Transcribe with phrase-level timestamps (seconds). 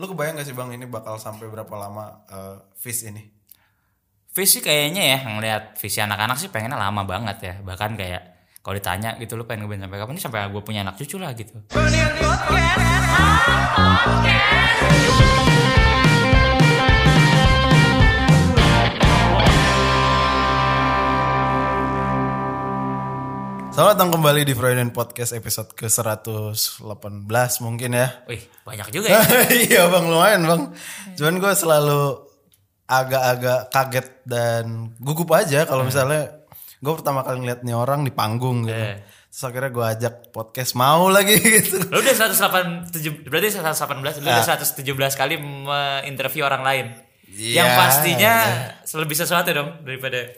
[0.00, 3.28] Lu kebayang gak sih bang ini bakal sampai berapa lama uh, Fish ini?
[4.32, 7.54] Visi kayaknya ya ngelihat visi anak-anak sih pengennya lama banget ya.
[7.60, 8.22] Bahkan kayak
[8.64, 11.36] kalau ditanya gitu lu pengen ngeband sampai kapan ini sampai gue punya anak cucu lah
[11.36, 11.60] gitu.
[23.72, 28.20] Selamat datang kembali di Freudian Podcast episode ke-118 mungkin ya.
[28.28, 29.24] Wih, banyak juga ya.
[29.64, 30.62] iya bang, lumayan bang.
[31.16, 32.20] Cuman gue selalu
[32.84, 36.44] agak-agak kaget dan gugup aja kalau misalnya
[36.84, 38.76] gue pertama kali ngeliat nih orang di panggung gitu.
[38.76, 39.00] Eh.
[39.32, 41.80] Terus akhirnya gue ajak podcast mau lagi gitu.
[41.88, 44.84] Lu udah 187 berarti 118 lu udah 117
[45.16, 46.86] kali menginterview orang lain.
[47.32, 48.34] Iya, Yang pastinya
[49.00, 50.28] lebih sesuatu dong daripada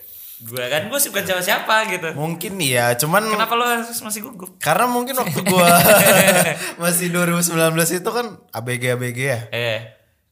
[0.43, 2.09] gua kan gua sih bukan siapa-siapa gitu.
[2.13, 4.59] Mungkin iya, cuman Kenapa lu harus masih gugup?
[4.59, 5.69] karena mungkin waktu gue
[6.83, 7.55] masih 2019
[7.95, 9.41] itu kan ABG-ABG ya.
[9.51, 9.81] Eh,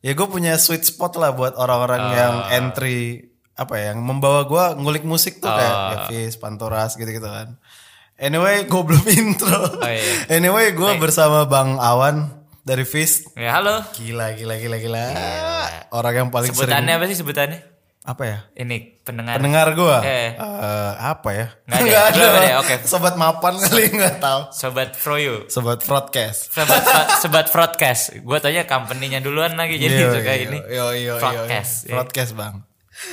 [0.02, 4.82] Ya gue punya sweet spot lah buat orang-orang yang entry apa ya, yang membawa gue
[4.82, 7.54] ngulik musik tuh kayak Yavis, Pantoras gitu-gitu kan.
[8.18, 9.78] Anyway, gue belum intro.
[9.78, 10.26] Oh, iya.
[10.28, 13.30] Anyway, gue bersama Bang Awan dari Fist.
[13.34, 13.78] ya halo.
[13.94, 15.04] Gila, gila, gila, gila.
[15.90, 17.58] Orang yang paling sering Sebutannya apa sih sebutannya?
[18.02, 18.38] Apa ya?
[18.56, 19.38] Ini pendengar.
[19.38, 19.96] Pendengar gue.
[20.02, 20.34] Eh.
[20.98, 21.46] apa ya?
[21.64, 21.86] Nggak ada.
[21.86, 22.56] Nggak ada ya?
[22.58, 22.74] Oke.
[22.82, 24.40] Sobat mapan kali nggak tahu.
[24.50, 25.46] Sobat Froyo.
[25.46, 26.50] Sobat broadcast.
[26.50, 26.82] Sobat
[27.22, 28.18] sobat broadcast.
[28.20, 30.58] Gua tanya company-nya duluan lagi jadi Yo, suka yo, ini.
[30.66, 31.86] Yo, yo, yo, Broadcast.
[31.86, 31.94] yo.
[31.94, 32.54] Broadcast bang.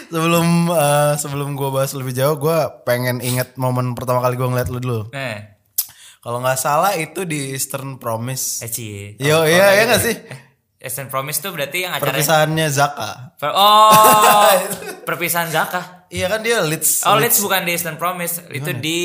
[0.10, 4.70] Sebelum eh, sebelum gue bahas lebih jauh, gue pengen inget momen pertama kali gue ngeliat
[4.70, 5.02] lu dulu.
[5.14, 5.58] Eh,
[6.20, 8.60] Kalau nggak salah itu di Eastern Promise.
[8.60, 9.16] eh cie.
[9.18, 10.16] Yo, iya, iya nggak sih?
[10.80, 13.10] Eastern Promise tuh berarti yang acaranya Perpisahannya Zaka.
[13.36, 14.48] Per- Oh,
[15.08, 16.08] perpisahan Zaka.
[16.08, 17.04] Iya kan dia leads.
[17.04, 19.00] Oh, Leeds bukan di Eastern Promise, itu di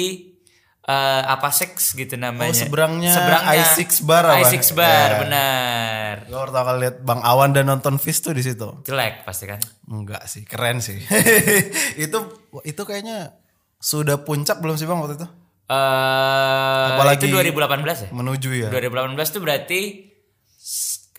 [0.80, 2.48] eh, apa Six gitu namanya.
[2.48, 4.46] Oh, seberangnya I6 Bar apa?
[4.46, 5.18] I6 Bar, Ya.
[5.18, 6.14] benar.
[6.24, 8.70] Gue pertama kali liat Bang Awan dan nonton Fish tuh di situ.
[8.82, 9.58] Jelek pasti kan.
[9.84, 11.02] Enggak sih, keren sih.
[11.98, 12.18] itu
[12.62, 13.34] itu kayaknya
[13.76, 15.26] sudah puncak belum sih bang waktu itu?
[15.66, 18.08] Eh, Apalagi- itu 2018 ya?
[18.10, 18.68] Menuju ya.
[18.70, 19.80] 2018 tuh berarti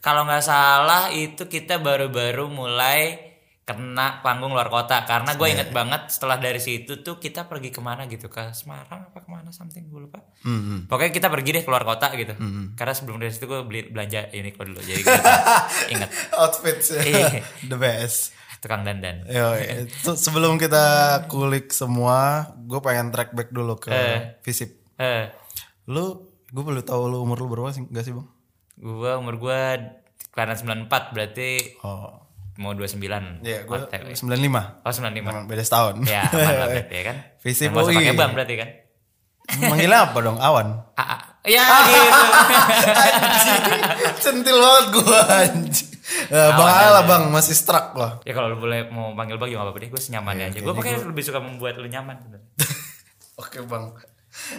[0.05, 3.25] kalau nggak salah itu kita baru-baru mulai
[3.65, 5.01] kena panggung luar kota.
[5.03, 9.09] Karena gue inget banget setelah dari situ tuh kita pergi ke mana gitu ke Semarang
[9.09, 10.21] apa ke mana something gue lupa.
[10.45, 12.37] Hmm, pokoknya kita pergi deh keluar kota gitu.
[12.77, 15.17] Karena sebelum dari situ gue beli belanja Uniqlo dulu jadi gue
[15.97, 17.41] inget Outfits Iya.
[17.71, 18.37] the best.
[18.55, 19.25] tukang dandan.
[19.25, 20.85] Yo, itu sebelum kita
[21.25, 23.93] kulik semua, gue pengen track back dulu ke
[24.41, 24.77] Visip.
[24.97, 25.29] eh.
[25.85, 27.85] Lu, gue perlu tahu lu umur lu berapa sih?
[27.85, 28.25] Gak sih bang?
[28.75, 29.59] Gue umur gue
[30.29, 31.49] kelahiran 94 berarti
[31.79, 32.11] Oh,
[32.55, 32.99] mau 29
[33.41, 34.07] iya, gue OTW.
[34.11, 34.83] 95.
[34.83, 35.95] oh 95 Emang beda setahun.
[36.03, 37.95] ya aman lah berarti ya kan Nggak usah UI.
[37.97, 38.69] pakai bank berarti kan
[39.45, 40.37] Manggilnya apa dong?
[40.37, 40.67] Awan.
[40.95, 41.21] Ah.
[41.45, 42.21] ya gitu
[44.23, 45.89] Centil banget gue anjing.
[46.27, 48.21] Eh, bang Ala bang, masih struck loh.
[48.21, 50.97] ya kalau lu boleh mau panggil bang juga apa-apa deh gue senyamannya aja gue pokoknya
[51.03, 52.17] lebih suka membuat lu nyaman
[53.41, 53.93] Oke bang.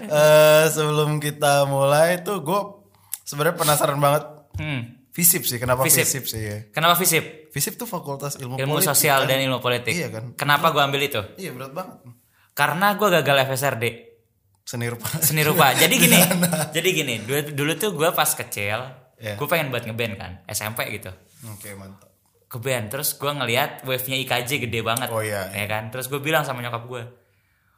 [0.03, 2.60] Eh sebelum kita mulai tuh gue
[3.26, 4.25] sebenarnya penasaran banget
[4.56, 4.82] hmm.
[5.10, 6.04] Visip sih, kenapa Visip.
[6.04, 6.59] Visip, sih ya?
[6.70, 8.88] kenapa visip Visip tuh fakultas ilmu, ilmu politik.
[8.91, 10.25] sosial dan ilmu politik Iya kan?
[10.34, 11.97] kenapa gue ambil itu Iya berat banget.
[12.53, 13.84] karena gue gagal FSRD
[14.62, 15.09] Seni rupa.
[15.20, 16.19] seni rupa jadi gini
[16.70, 18.81] jadi gini dulu, dulu tuh gue pas kecil
[19.16, 19.34] Iya.
[19.34, 21.09] gue pengen buat ngeband kan SMP gitu
[21.48, 22.12] Oke mantap.
[22.44, 25.48] ke band terus gue ngeliat wave nya IKJ gede banget Oh, iya.
[25.48, 27.03] ya kan terus gue bilang sama nyokap gue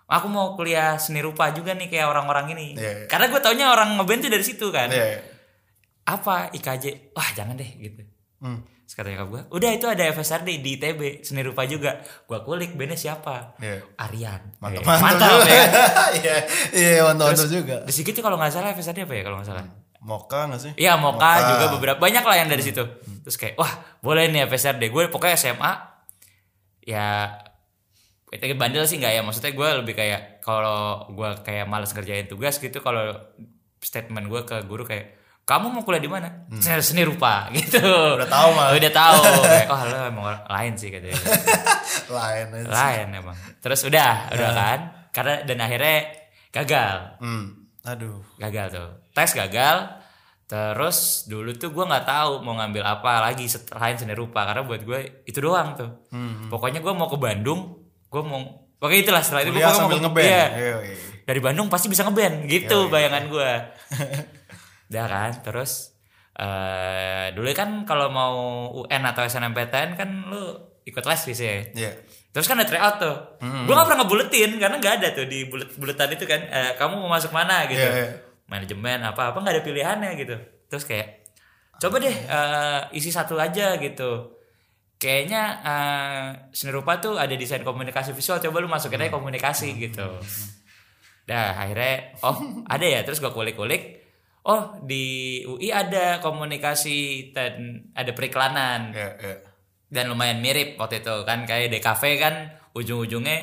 [0.07, 3.07] aku mau kuliah seni rupa juga nih kayak orang-orang ini Iya, iya.
[3.07, 5.07] karena gue taunya orang ngeband tuh dari situ kan Iya.
[5.07, 5.21] iya.
[6.09, 8.03] Apa IKJ wah jangan deh gitu
[8.39, 8.63] Hmm.
[8.81, 12.73] terus kata nyokap gue udah itu ada FSRD di ITB seni rupa juga gue kulik
[12.73, 13.83] bandnya siapa Iya.
[13.99, 15.65] Aryan Mantap, Eh, mantap, ya
[16.23, 16.37] Iya,
[16.73, 17.83] iya mantap, mantap juga.
[17.83, 19.67] di situ kalau nggak salah FSRD apa ya kalau nggak salah
[19.99, 20.73] Moka gak sih?
[20.77, 21.51] Iya Moka, Moka.
[21.51, 22.79] juga beberapa banyak lah yang dari situ.
[23.21, 24.89] Terus kayak wah boleh nih FSRD.
[24.89, 25.73] Gue pokoknya SMA
[26.87, 27.35] ya
[28.29, 32.57] itu bandel sih nggak ya maksudnya gue lebih kayak kalau gue kayak males ngerjain tugas
[32.57, 33.11] gitu kalau
[33.79, 35.18] statement gue ke guru kayak
[35.49, 36.29] kamu mau kuliah di mana?
[36.61, 37.81] Seni, seni rupa gitu.
[38.21, 38.77] Udah tahu malah.
[38.77, 39.21] udah tahu.
[39.49, 41.17] Kayak oh lo emang lain sih katanya.
[42.21, 42.69] Lain aja.
[42.69, 43.37] lain emang.
[43.65, 44.79] Terus udah udah kan?
[45.09, 45.97] Karena dan akhirnya
[46.53, 46.97] gagal.
[47.25, 47.65] Hmm.
[47.89, 48.21] Aduh.
[48.37, 48.89] gagal tuh.
[49.17, 49.77] Tes gagal.
[50.49, 54.85] Terus dulu tuh gue nggak tahu mau ngambil apa lagi selain seni rupa karena buat
[54.85, 56.09] gue itu doang tuh.
[56.13, 56.53] Hmm.
[56.53, 60.25] pokoknya gue mau ke Bandung gue mau pokoknya itulah setelah itu gue mau ngeband.
[60.25, 60.77] iya.
[61.25, 63.51] Dari Bandung pasti bisa ngeband gitu bayangan gue
[64.89, 65.93] udah kan terus
[66.39, 68.35] eh dulu kan kalau mau
[68.85, 70.43] UN atau SNMPTN kan lu
[70.87, 71.93] ikut les sih ya Iya.
[72.29, 73.17] Terus kan ada tryout tuh.
[73.41, 76.39] Gue gak pernah ngebuletin karena nggak ada tuh di bulet buletan itu kan.
[76.39, 77.83] Eh, kamu mau masuk mana gitu.
[77.83, 78.09] Iya, iya.
[78.47, 80.37] Manajemen apa apa nggak ada pilihannya gitu.
[80.71, 81.19] Terus kayak
[81.79, 84.39] coba deh eh, isi satu aja gitu
[84.99, 90.11] kayaknya eh, seni rupa tuh ada desain komunikasi visual coba lu masukin aja komunikasi gitu
[91.23, 92.35] dah akhirnya oh
[92.75, 94.08] ada ya terus gua kulik-kulik
[94.45, 95.05] oh di
[95.43, 98.93] UI ada komunikasi dan ada periklanan.
[98.95, 99.35] Ya, ya.
[99.89, 101.49] dan lumayan mirip waktu itu kan.
[101.49, 102.35] Kayak DKV kan
[102.77, 103.39] ujung-ujungnya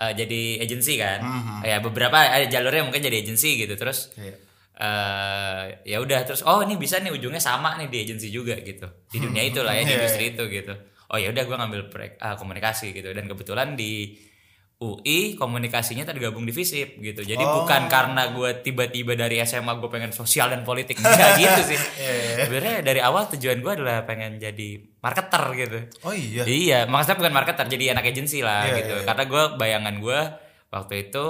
[0.00, 1.20] eh, jadi agensi kan.
[1.62, 3.76] Ya beberapa ada jalurnya mungkin jadi agensi gitu.
[3.76, 4.34] Terus Iya.
[4.74, 8.88] eh ya udah terus oh ini bisa nih ujungnya sama nih di agensi juga gitu.
[9.06, 10.74] Di dunia itu lah ya di Iya, industri itu gitu.
[11.12, 11.80] Oh ya udah gue ngambil
[12.18, 13.12] ah, komunikasi gitu.
[13.14, 14.16] Dan kebetulan di
[14.86, 17.60] UI komunikasinya tergabung di FISIP gitu jadi Oh.
[17.60, 22.44] bukan karena gue tiba-tiba dari SMA gue pengen sosial dan politik enggak gitu sih Iya,
[22.44, 26.42] sebenarnya dari awal tujuan gue adalah pengen jadi marketer gitu Oh iya.
[26.44, 28.88] Iya, maksudnya bukan marketer, jadi anak agensi lah Iya, gitu.
[28.90, 29.06] iya, iya.
[29.06, 30.20] Karena gue bayangan gue
[30.70, 31.24] waktu itu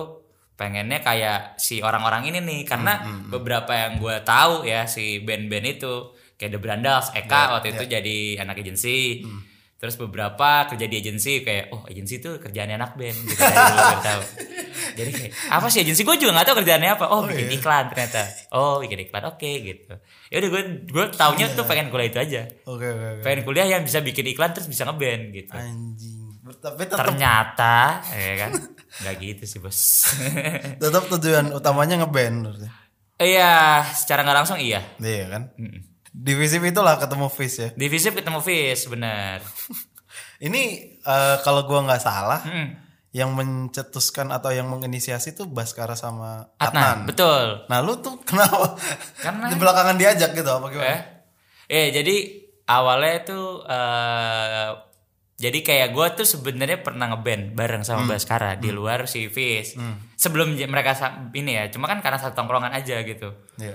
[0.54, 5.66] pengennya kayak si orang-orang ini nih, karena Hmm, beberapa yang gue tahu ya si band-band
[5.68, 5.94] itu
[6.34, 9.22] kayak The Brandals, Iya, Eka waktu itu jadi anak agensi.
[9.22, 9.42] Hmm.
[9.84, 13.36] Terus beberapa kerja di agensi kayak oh agensi itu kerjaannya anak band gitu
[13.92, 14.22] gue tahu.
[14.96, 17.04] Jadi kayak apa sih agensi gue juga nggak tahu kerjaannya apa.
[17.12, 17.56] Oh, bikin iya.
[17.60, 18.22] iklan ternyata.
[18.56, 19.94] Oh bikin iklan oke gitu.
[20.32, 22.42] Ya udah gue gue taunya tuh pengen kuliah itu aja.
[22.64, 23.22] Oke oke oke.
[23.28, 26.24] Pengen kuliah yang bisa bikin iklan terus bisa ngeband gitu Anjing.
[26.44, 28.52] Tapi tetap ternyata ya kan
[29.00, 30.12] nggak gitu sih bos
[30.82, 32.68] tetap tujuan utamanya ngeband
[33.16, 35.42] iya secara nggak langsung iya Iya kan?
[36.14, 37.68] Divisi itulah ketemu Fish ya.
[37.72, 39.42] divisi ketemu Fis benar
[40.40, 40.62] Ini
[40.96, 42.78] eh, kalau gua nggak salah Hmm.
[43.10, 46.98] yang mencetuskan atau yang menginisiasi tuh Baskara sama Adnan Adnan.
[47.06, 48.74] betul Nah, lu tuh kenapa?
[49.16, 50.86] Karena- di belakangan diajak gitu apa gimana?
[50.88, 51.00] eh
[51.66, 52.16] eh jadi
[52.64, 54.70] awalnya tuh eh
[55.36, 59.74] jadi kayak gue tuh sebenarnya pernah ngeband bareng sama Baskara di luar si Fis
[60.14, 60.94] sebelum j- mereka
[61.32, 63.74] ini ya cuma kan karena satu tongkrongan aja gitu Iya.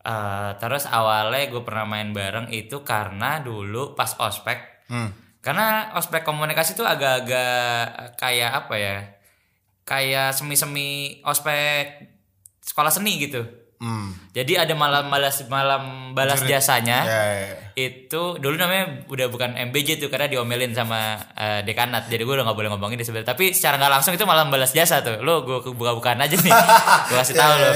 [0.00, 4.80] Eh, terus awalnya gue pernah main bareng itu karena dulu pas ospek.
[4.90, 5.06] Hmm.
[5.40, 8.96] karena ospek komunikasi tuh agak-agak kayak apa ya?
[9.86, 12.10] Kayak semi-semi ospek
[12.60, 14.12] sekolah seni gitu Hmm.
[14.36, 17.56] jadi ada malam balas malam balas jasanya Ya, ya, ya.
[17.80, 22.04] itu dulu namanya udah bukan MBJ tuh karena diomelin sama eh, dekanat.
[22.06, 23.24] Jadi gue udah nggak boleh ngomongin di sebelah.
[23.24, 25.24] Tapi secara nggak langsung itu malam balas jasa tuh.
[25.24, 26.52] Lo gue buka-bukaan aja nih.
[27.08, 27.70] Gue kasih tahu lo.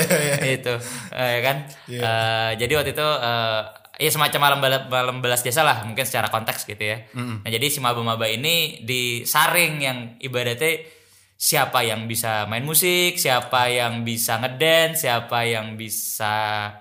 [0.45, 0.75] Itu
[1.11, 1.57] Eh, ya kan?
[1.89, 3.61] Eh, jadi waktu itu eh,
[3.97, 7.01] ya semacam malam balas malam balas jasa lah mungkin secara konteks gitu ya.
[7.17, 10.85] Nah jadi si maba-maba ini disaring yang ibaratnya
[11.35, 16.33] siapa yang bisa main musik, siapa yang bisa ngedance, siapa yang bisa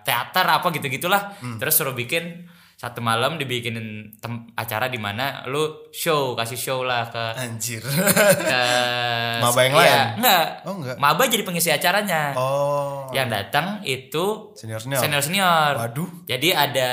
[0.02, 1.36] teater apa gitu-gitulah.
[1.58, 7.08] Terus suruh bikin satu malam dibikinin tem- acara di mana lu show, kasih show lah
[7.08, 7.80] ke Anjir.
[7.80, 8.62] ke
[9.44, 10.00] Maba yang lain?
[10.20, 10.48] Enggak.
[10.68, 10.96] Oh, enggak.
[11.00, 12.36] Maba jadi pengisi acaranya.
[12.36, 13.08] oh.
[13.12, 15.00] Yang datang itu Senior senior.
[15.00, 15.72] senior senior.
[15.80, 16.10] Waduh.
[16.28, 16.90] Jadi ada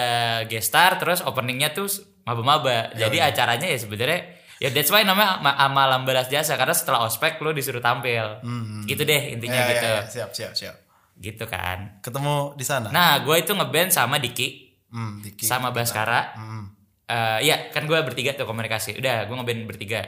[0.46, 1.90] gestar terus openingnya tuh
[2.22, 2.94] maba-maba.
[2.94, 7.40] Jadi acaranya ya sebenarnya ya that's why namanya ma- malam balas jasa karena setelah ospek
[7.40, 8.44] lu disuruh tampil.
[8.84, 9.88] Gitu deh intinya Ya, ya, gitu.
[9.88, 10.76] ya, siap siap siap.
[11.16, 11.98] Gitu kan.
[11.98, 12.88] Ketemu di sana.
[12.88, 15.42] Nah, gue itu ngeband sama Diki Hmm, Diki.
[15.42, 16.32] sama Baskara.
[16.34, 16.64] Hmm.
[17.04, 18.94] Eh iya kan gue bertiga tuh komunikasi.
[18.94, 20.00] Udah gue ngeband bertiga.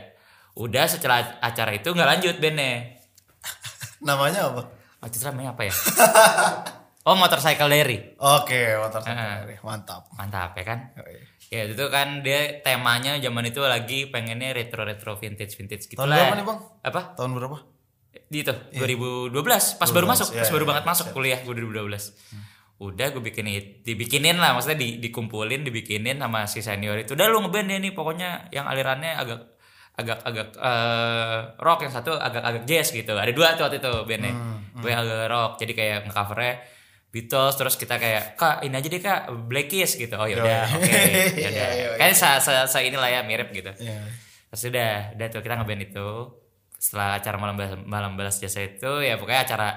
[0.52, 3.00] Udah setelah acara itu nggak lanjut bandnya.
[4.02, 4.62] Namanya apa?
[5.02, 5.74] Itu namanya apa ya?
[7.02, 8.14] oh Motorcycle Diary.
[8.16, 9.58] Oke, motor Heeh.
[9.60, 10.06] mantap.
[10.12, 10.78] Mantap ya kan?
[10.94, 11.18] Yoi.
[11.52, 16.08] Ya itu kan dia temanya zaman itu lagi pengennya retro retro vintage vintage gitu Tahun
[16.08, 16.32] lah.
[16.32, 16.58] berapa nih, Bang?
[16.80, 17.00] Apa?
[17.12, 17.58] Tahun berapa?
[18.32, 19.36] Di itu 2012
[19.76, 22.16] pas baru 12, masuk, iya, pas baru iya, banget masuk kuliah gue 2012.
[22.80, 27.12] Udah gue bikin it- dibikinin lah maksudnya di, dikumpulin dibikinin sama si senior itu.
[27.12, 29.40] Udah lu ngeband deh nih pokoknya yang alirannya agak
[29.92, 33.12] agak agak eh, rock yang satu agak agak jazz gitu.
[33.12, 34.32] Ada dua tuh waktu itu bandnya.
[34.72, 36.54] Gue agak rock jadi kayak ngecovernya
[37.12, 40.16] Beatles terus kita kayak kak ini aja deh kak Black Keys gitu.
[40.16, 41.36] Oh yaudah oke ya udah.
[41.36, 41.88] Iya, iya, iya.
[42.00, 43.68] kayak sa, sa, sa inilah ya mirip gitu.
[43.76, 44.00] Iya.
[44.48, 46.08] terus udah udah tuh kita ngeband itu.
[46.80, 49.68] Setelah acara malam balas, malam balas jasa itu ya pokoknya acara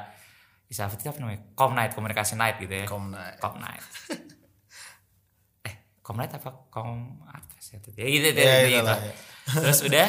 [0.66, 2.88] bisa apa namanya com night komunikasi night gitu ya.
[2.88, 3.36] Kom night.
[3.44, 3.84] com night.
[5.68, 6.72] Eh com night apa?
[6.72, 7.92] Com apa sih itu?
[8.00, 8.80] Ya gitu, gitu, Ya, gitu.
[8.80, 9.14] itulah, ya.
[9.60, 10.08] terus udah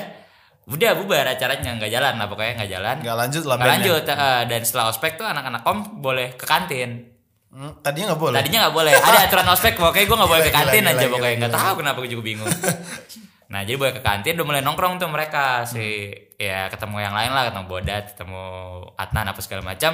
[0.66, 2.96] udah bubar acaranya nggak jalan lah pokoknya nggak jalan.
[3.02, 7.15] Nggak lanjut lah nggak lanjut eh, dan setelah ospek tuh anak-anak kom boleh ke kantin
[7.52, 8.36] Hmm, tadinya nggak boleh.
[8.42, 8.92] Tadinya nggak boleh.
[8.92, 11.72] Ada aturan ospek pokoknya gue nggak boleh ke kantin gila, aja gila, pokoknya nggak tahu
[11.80, 12.50] kenapa gue juga bingung.
[13.52, 17.30] nah jadi boleh ke kantin udah mulai nongkrong tuh mereka si ya ketemu yang lain
[17.30, 18.44] lah ketemu Bodat ketemu
[18.98, 19.92] Adnan apa segala macam.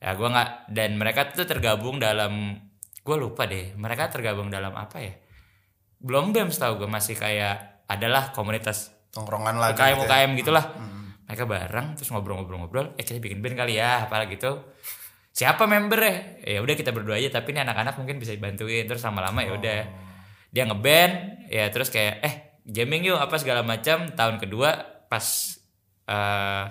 [0.00, 2.56] Ya gue nggak dan mereka tuh tergabung dalam
[3.00, 5.12] gue lupa deh mereka tergabung dalam apa ya?
[6.00, 9.76] Belum bem setahu gue masih kayak adalah komunitas Tongkrongan lagi.
[9.76, 10.06] UKM gitu ya.
[10.06, 10.64] UKM gitulah
[11.30, 14.66] mereka bareng terus ngobrol-ngobrol-ngobrol eh kita bikin band kali ya apalah gitu
[15.30, 19.46] siapa membernya ya udah kita berdua aja tapi ini anak-anak mungkin bisa dibantuin terus lama-lama
[19.46, 19.78] ya udah
[20.50, 21.12] dia ngeband
[21.46, 22.34] ya terus kayak eh
[22.66, 24.70] jamming yuk apa segala macam tahun kedua
[25.06, 25.24] pas
[26.10, 26.64] eh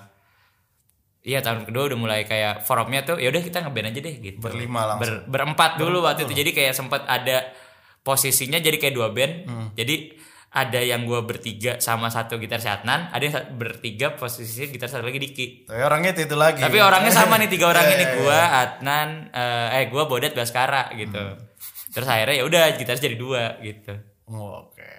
[1.20, 4.40] Iya tahun kedua udah mulai kayak forumnya tuh ya udah kita ngeband aja deh gitu.
[4.40, 5.28] Berlima langsung.
[5.28, 7.52] Ber- berempat dulu waktu itu jadi kayak sempat ada
[8.08, 9.34] posisinya jadi kayak dua band.
[9.44, 9.68] Hmm.
[9.76, 10.16] Jadi
[10.50, 15.06] ada yang gua bertiga sama satu gitar si Adnan, ada yang bertiga posisinya gitar satu
[15.06, 15.70] lagi Diki.
[15.70, 16.62] Tapi orangnya itu, itu lagi.
[16.66, 20.34] Tapi orangnya sama nih tiga orang Iya, ini iya, gua Adnan eh, eh gua Bodet
[20.34, 21.22] Baskara gitu.
[21.22, 21.38] Hmm.
[21.94, 23.94] Terus akhirnya ya udah gitar jadi dua gitu.
[24.30, 24.90] Oh, Oke.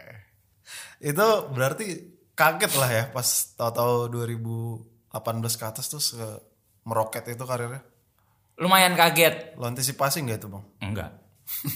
[1.02, 1.86] Itu berarti
[2.34, 3.26] kaget lah ya pas
[3.58, 4.10] tahu-tahu
[5.10, 6.40] 2018 ke atas tuh se-
[6.86, 7.82] meroket itu karirnya.
[8.60, 9.58] Lumayan kaget.
[9.58, 10.64] Lo antisipasi nggak itu bang?
[10.82, 11.10] Enggak.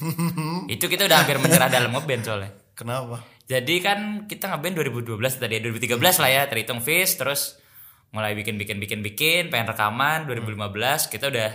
[0.75, 2.51] itu kita udah hampir menyerah dalam ngeband soalnya.
[2.75, 3.23] Kenapa?
[3.45, 7.61] Jadi kan kita ngeband 2012 tadi ya, 2013 lah ya terhitung Fish terus
[8.09, 11.51] mulai bikin bikin bikin bikin pengen rekaman 2015 kita udah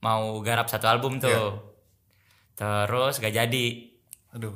[0.00, 1.74] mau garap satu album tuh.
[2.54, 3.66] Terus gak jadi.
[4.30, 4.54] Aduh,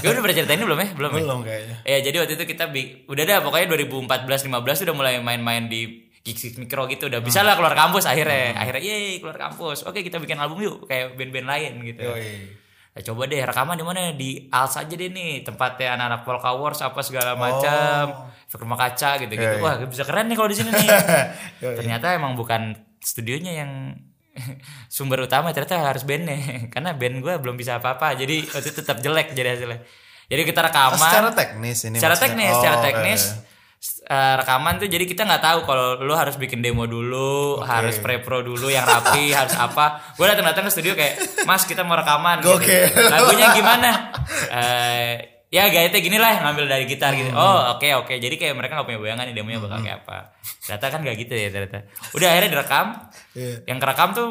[0.00, 0.88] Gue udah pernah ceritain ini belum ya?
[0.94, 1.20] Belum ya?
[1.20, 1.76] belum kayaknya.
[1.84, 6.08] Ya jadi waktu itu kita bi- udah dah pokoknya 2014 15 udah mulai main-main di
[6.22, 8.54] gigs mikro gitu udah bisa lah keluar kampus akhirnya.
[8.54, 9.84] Akhirnya yeay keluar kampus.
[9.84, 12.06] Oke kita bikin album yuk kayak band-band lain gitu.
[12.06, 12.61] Yoi.
[12.92, 14.12] Ya, coba deh rekaman di mana?
[14.12, 18.28] Di Als aja deh nih tempatnya anak-anak Polka Wars apa segala macam.
[18.44, 20.88] Efek rumah kaca gitu gitu Iya, wah bisa keren nih kalau di sini nih.
[21.64, 21.72] Yoi.
[21.74, 23.70] ternyata emang bukan studionya yang
[24.88, 26.36] sumber utama ternyata harus bandnya.
[26.72, 29.80] Karena band gue belum bisa apa-apa jadi itu tetap jelek jadi hasilnya.
[30.28, 32.28] Jadi kita Oh, rekaman secara teknis ini secara maksudnya?
[32.28, 33.36] teknis Oh, secara teknis eh,
[34.04, 38.66] rekaman tuh jadi kita nggak tahu kalau lu harus bikin demo dulu harus pre-pro dulu
[38.66, 40.14] yang rapi harus apa.
[40.14, 42.54] Gue datang datang ke studio kayak mas kita mau rekaman gitu.
[42.54, 42.82] Gokil.
[43.08, 43.90] lagunya gimana?
[44.48, 45.12] Eh
[45.52, 47.20] ya gayanya gini lah ngambil dari gitar Hmm.
[47.20, 48.14] gitu oh oke oke.
[48.16, 50.18] Jadi kayak mereka nggak punya bayangan nih demonya bakal kayak apa.
[50.62, 51.78] Ternyata kan gak gitu ya ternyata.
[52.12, 52.86] Udah akhirnya direkam.
[53.34, 53.54] Iya.
[53.66, 54.28] yang kerekam tuh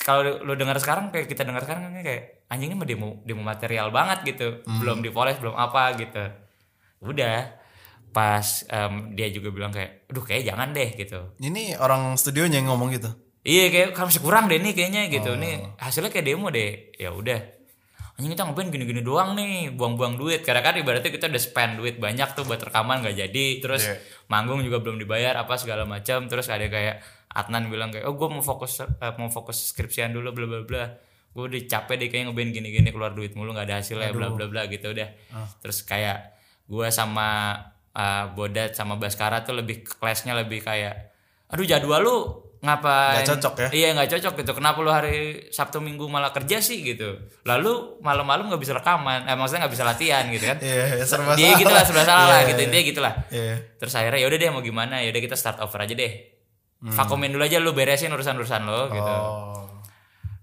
[0.00, 3.40] kalau lu dengar sekarang kayak kita dengar sekarang kan kayak anjing ini mah demo demo
[3.42, 4.60] material banget gitu.
[4.62, 4.78] Hmm.
[4.78, 6.24] belum dipoles belum apa gitu.
[7.00, 7.56] Udah
[8.10, 11.20] pas em, dia juga bilang kayak aduh kayak jangan deh gitu.
[11.38, 13.10] Ini orang studionya yang ngomong gitu.
[13.40, 15.32] iya kayak masih kurang deh nih kayaknya gitu.
[15.32, 15.40] Oh.
[15.40, 16.92] nih hasilnya kayak demo deh.
[16.94, 17.40] Ya udah.
[18.14, 19.72] Anjing kita ngeband gini-gini doang nih?
[19.72, 20.44] Buang-buang duit.
[20.44, 23.46] Karena kan ibaratnya kita udah spend duit banyak tuh buat rekaman gak jadi.
[23.64, 23.96] Terus Iya.
[24.28, 26.28] manggung juga belum dibayar apa segala macam.
[26.28, 27.00] Terus ada kayak
[27.32, 30.84] Adnan bilang kayak oh gue mau fokus eh, mau fokus skripsian dulu bla bla bla.
[31.32, 34.50] Gue udah capek deh kayak ngeband gini-gini keluar duit mulu nggak ada hasilnya bla bla
[34.50, 35.08] bla gitu udah.
[35.32, 35.46] Ah.
[35.62, 36.34] terus kayak
[36.66, 37.54] gue sama
[37.92, 41.10] eh, Bodat sama Baskara tuh lebih kelasnya lebih kayak
[41.46, 42.16] aduh jadwal lu
[42.60, 43.68] ngapain Nggak cocok ya?
[43.72, 45.16] iya nggak cocok gitu kenapa lu hari
[45.48, 49.84] Sabtu Minggu malah kerja sih gitu lalu malam-malam nggak bisa rekaman eh maksudnya nggak bisa
[49.84, 51.58] latihan gitu kan Iya, ya, serba dia salah.
[51.58, 52.66] gitu lah serba salah lah Iya, gitu iya.
[52.68, 53.54] intinya gitu lah Iya.
[53.76, 56.12] terus akhirnya ya udah deh mau gimana ya udah kita start over aja deh
[56.80, 56.92] Hmm.
[56.92, 59.68] vakumin dulu aja lu beresin urusan-urusan lo gitu Oh.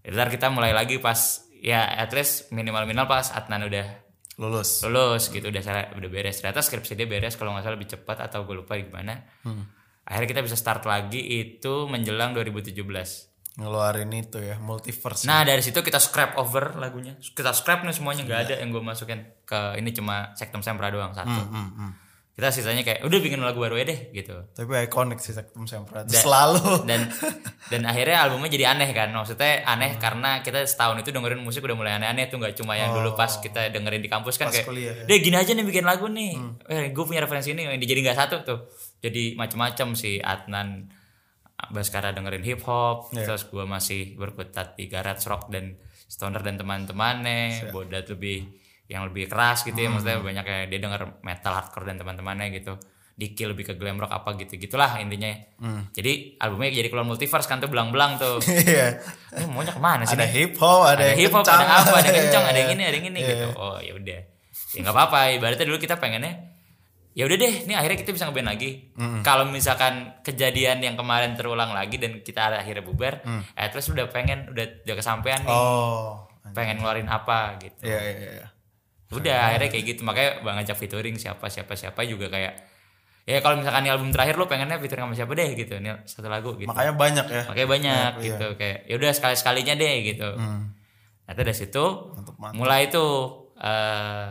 [0.01, 1.17] Ya, ntar kita mulai lagi pas
[1.57, 3.85] ya at least minimal minimal pas Adnan udah
[4.37, 4.85] Lulus.
[4.85, 5.49] lulus gitu.
[5.49, 6.37] Udah salah udah beres.
[6.37, 9.25] Ternyata skripsi dia beres kalau nggak salah lebih cepat atau gue lupa gimana.
[10.07, 12.79] Akhirnya kita bisa start lagi itu menjelang 2017
[13.57, 15.25] Ngeluarin itu ya, multiverse.
[15.25, 17.17] nah dari situ kita scrap over lagunya.
[17.17, 21.09] Kita scrap nih semuanya nggak ada yang gue masukin ke ini cuma Sektum Sempra doang
[21.17, 21.41] satu.
[21.41, 21.91] Hmm, hmm.
[22.37, 24.45] Kita sisanya kayak udah bikin lagu baru aja deh gitu.
[24.53, 26.05] Tapi ikonik sih Sektum Sempra.
[26.05, 26.85] Selalu.
[26.85, 27.09] dan
[27.73, 29.09] dan akhirnya albumnya jadi aneh kan.
[29.09, 32.93] Maksudnya aneh karena kita setahun itu dengerin musik udah mulai aneh-aneh tuh nggak cuma yang
[32.93, 35.03] dulu pas kita dengerin di kampus kan Pas kayak kuliah, ya.
[35.03, 36.37] deh gini aja nih bikin lagu nih.
[36.69, 38.59] Eh, gue punya referensi ini yang jadi nggak satu tuh.
[39.01, 40.93] Jadi macam-macam si Adnan
[41.73, 43.25] Baskara dengerin hip hop Iya.
[43.25, 45.73] terus gue masih berkutat di garage rock dan
[46.05, 47.73] stoner dan teman-temannya.
[47.73, 48.56] Bodat lebih
[48.87, 52.75] yang lebih keras gitu ya maksudnya banyak kayak dia denger metal hardcore dan teman-temannya gitu.
[53.13, 55.33] Diki lebih ke glam rock apa gitu gitulah intinya.
[55.89, 58.37] Jadi albumnya jadi keluar multiverse kan tuh belang-belang tuh.
[58.63, 59.01] Iya.
[59.33, 60.31] ini maunya ke mana sih Ada nih?
[60.37, 61.95] hip hop, ada, ada hip hop ada apa?
[61.97, 63.29] Ada kencang ada yang ini ada yang ini Iya.
[63.33, 63.47] gitu.
[63.55, 64.19] Oh ya udah.
[64.71, 66.33] Ya nggak apa-apa ibaratnya dulu kita pengennya
[67.11, 68.71] ya udah deh ini akhirnya kita bisa ngeband lagi.
[69.19, 74.45] Kalau misalkan kejadian yang kemarin terulang lagi dan kita akhirnya bubar eh terus udah pengen
[74.47, 75.49] udah udah kesampaian nih.
[75.51, 76.21] Oh.
[76.53, 77.81] pengen ngeluarin apa gitu.
[77.83, 78.47] Iya, iya, iya.
[79.09, 82.53] Udah akhirnya kayak gitu makanya bang ngajak featuring siapa siapa siapa juga kayak
[83.23, 86.27] ya kalau misalkan di album terakhir lu pengennya featuring sama siapa deh gitu ini satu
[86.27, 87.43] lagu gitu Makanya banyak ya.
[87.45, 88.25] makanya banyak Iya.
[88.25, 90.71] gitu kayak ya udah sekali sekalinya deh gitu Hmm.
[91.23, 92.55] nah dari situ Mantap, mantap.
[92.55, 93.05] mulai itu
[93.57, 94.27] eh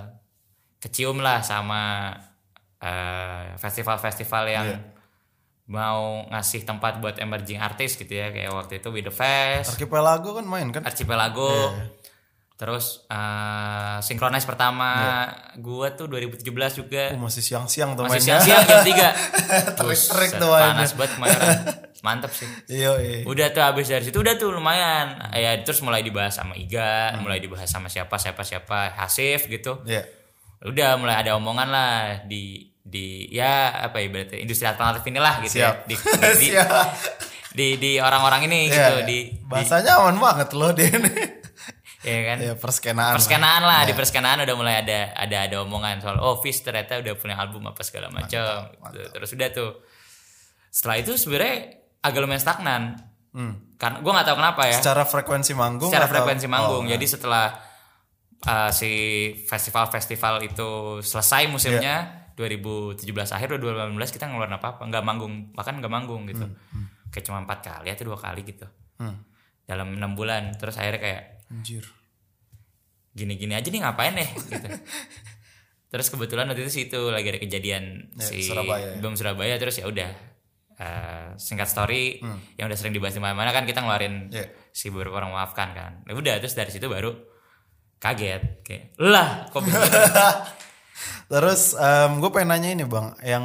[0.78, 2.12] kecium lah sama
[2.78, 4.78] eh, festival-festival yang Iya.
[5.66, 10.30] mau ngasih tempat buat emerging artis gitu ya kayak waktu itu With The Fest Archipelago
[10.32, 10.84] kan main kan?
[10.84, 11.84] Archipelago Iya.
[12.56, 14.88] Terus eh Synchronize pertama
[15.60, 17.12] gua tuh 2017 juga.
[17.12, 18.96] Oh, masih siang-siang tuh masih siang-siang jam 3
[19.78, 21.36] Terik-terik tuh panas banget kemarin.
[22.06, 22.48] Mantep sih.
[22.70, 23.18] Iya, iya.
[23.26, 25.20] udah tuh habis dari situ udah tuh lumayan.
[25.36, 29.84] Ya terus mulai dibahas sama Iga mulai dibahas sama siapa siapa siapa Hasif gitu.
[29.84, 30.02] Iya.
[30.64, 31.94] udah mulai ada omongan lah
[32.24, 35.84] di di ya apa ya berarti industri alternatif inilah gitu Siap.
[35.84, 36.48] ya di di, di,
[37.52, 39.04] di, di orang-orang ini Iya, gitu iya.
[39.04, 41.12] di, di Bahasanya aman banget loh dia ini.
[42.08, 43.10] Ya kan Iya, perskenaan.
[43.10, 43.16] lah.
[43.16, 43.86] perskenaan lah Iya.
[43.86, 47.62] di perskenaan udah mulai ada ada ada omongan soal oh Fish ternyata udah punya album
[47.64, 49.00] apa segala macam gitu.
[49.10, 49.70] terus udah tuh
[50.68, 51.56] setelah itu sebenarnya
[52.00, 52.82] agak lumayan stagnan
[53.30, 53.76] Hmm.
[53.76, 57.04] karena gue nggak tahu kenapa ya Secara frekuensi manggung secara atau- frekuensi manggung Oh, jadi
[57.04, 57.52] setelah
[58.42, 58.92] uh, si
[59.44, 60.68] festival-festival itu
[61.00, 61.96] selesai musimnya
[62.32, 62.32] Iya.
[62.34, 66.44] 2017 akhir 2018 kita ngeluarin apa apa nggak manggung bahkan nggak manggung gitu
[67.06, 68.64] kayak cuma empat kali atau dua kali gitu
[68.96, 69.20] Hmm.
[69.62, 71.84] dalam enam bulan terus akhirnya kayak Anjir.
[73.12, 74.68] gini-gini aja nih ngapain deh gitu.
[75.86, 78.98] terus kebetulan waktu itu sih itu lagi ada kejadian Ya, si Surabaya ya.
[78.98, 80.10] bom Surabaya terus ya udah
[80.76, 82.20] eh, singkat story
[82.54, 84.36] yang udah sering dibahas di mana-mana kan kita ngeluarin Hmm.
[84.36, 84.44] Ya.
[84.70, 87.16] si beberapa orang maafkan kan ya udah terus dari situ baru
[87.96, 89.88] kaget kayak lah kok begini
[91.26, 91.74] Terus
[92.14, 93.44] gue pengen nanya ini bang, yang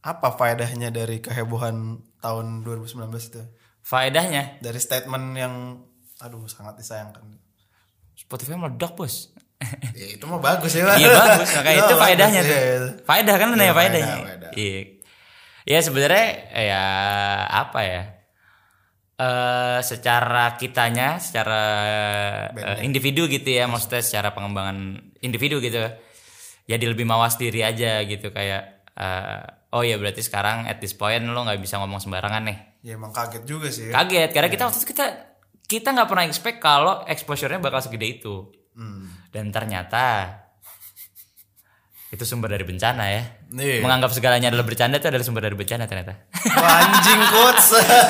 [0.00, 3.42] apa faedahnya dari kehebohan tahun 2019 itu?
[3.80, 5.54] faedahnya Dari statement yang,
[6.18, 7.24] aduh sangat disayangkan.
[8.14, 9.30] Spotify meledak bos.
[9.96, 10.84] Ya, itu mah bagus ya.
[10.94, 11.48] iya bagus.
[11.50, 12.58] Makanya itu bagus, faedahnya iya, tuh.
[12.60, 12.76] Iya.
[13.02, 14.50] faedah kan Iya, nanya faedah, faedahnya faedah.
[14.52, 14.80] iya.
[15.64, 16.82] Ya sebenarnya ya
[17.48, 18.02] apa ya?
[19.16, 21.60] Eh secara kitanya secara
[22.52, 25.80] eh, individu gitu ya maksudnya secara pengembangan individu gitu.
[26.68, 29.40] Jadi lebih mawas diri aja gitu kayak eh,
[29.72, 32.58] oh ya berarti sekarang at this point lo nggak bisa ngomong sembarangan nih.
[32.84, 33.88] Ya emang kaget juga sih.
[33.88, 35.06] kaget karena kita waktu itu kita
[35.66, 38.34] kita nggak pernah expect kalau exposure-nya bakal segede itu
[38.72, 39.08] Hmm.
[39.30, 40.36] dan ternyata
[42.06, 43.80] itu sumber dari bencana ya Iya.
[43.80, 47.66] menganggap segalanya adalah bercanda itu adalah sumber dari bencana ternyata anjing quotes.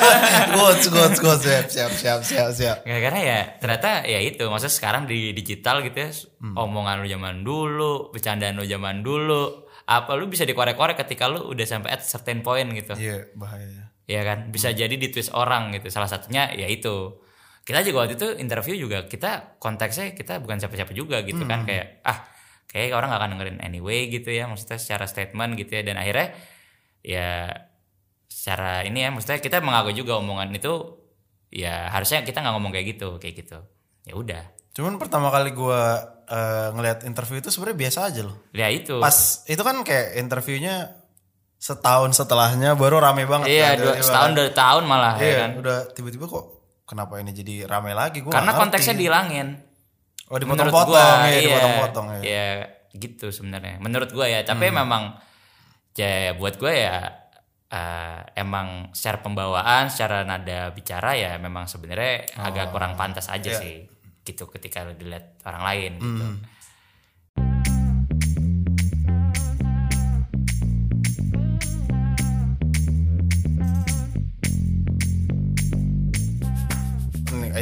[0.53, 1.43] quotes, quotes, quotes.
[1.43, 2.77] Siap, siap, siap, siap, siap.
[2.83, 6.53] ya, karena ya ternyata ya itu maksudnya sekarang di digital gitu ya Hmm.
[6.53, 11.63] omongan lu zaman dulu bercandaan lu zaman dulu apa lu bisa dikorek-korek ketika lu udah
[11.63, 13.87] sampai at certain point gitu Iya, bahaya.
[14.03, 17.17] ya kan bisa jadi di twist orang gitu salah satunya ya itu
[17.67, 21.67] kita juga waktu itu interview juga kita konteksnya kita bukan siapa-siapa juga gitu kan.
[21.67, 22.23] Kayak ah
[22.71, 24.47] kayak orang gak akan dengerin anyway gitu ya.
[24.47, 25.83] Maksudnya secara statement gitu ya.
[25.83, 26.31] Dan akhirnya
[27.03, 27.51] ya
[28.31, 30.95] secara ini ya maksudnya kita mengakui juga omongan itu
[31.47, 33.59] ya harusnya kita nggak ngomong kayak gitu kayak gitu.
[34.07, 34.43] Ya udah.
[34.71, 38.35] Cuman pertama kali gua eh, ngeliat interview itu sebenarnya biasa aja loh.
[38.55, 38.95] ya itu.
[39.03, 40.95] Pas itu kan kayak interviewnya
[41.57, 43.49] setahun setelahnya baru rame banget.
[43.49, 44.37] iya kan, dua, setahun kan.
[44.37, 45.49] dua tahun malah Iya, ya kan.
[45.57, 46.45] udah tiba-tiba kok
[46.87, 48.23] kenapa ini jadi rame lagi?
[48.23, 49.59] Gua karena konteksnya dihilangin.
[50.31, 52.19] Oh dipotong-potong gua ya, iya, dipotong-potong ya.
[52.23, 52.47] ya
[52.95, 53.77] gitu sebenarnya.
[53.83, 55.19] Menurut gua ya tapi memang
[55.93, 56.95] ya buat gua ya
[57.67, 63.59] eh, emang secara pembawaan secara nada bicara ya memang sebenarnya agak kurang pantas aja Iya.
[63.59, 63.75] sih
[64.23, 66.23] gitu ketika dilihat orang lain gitu.
[66.23, 66.56] Ini,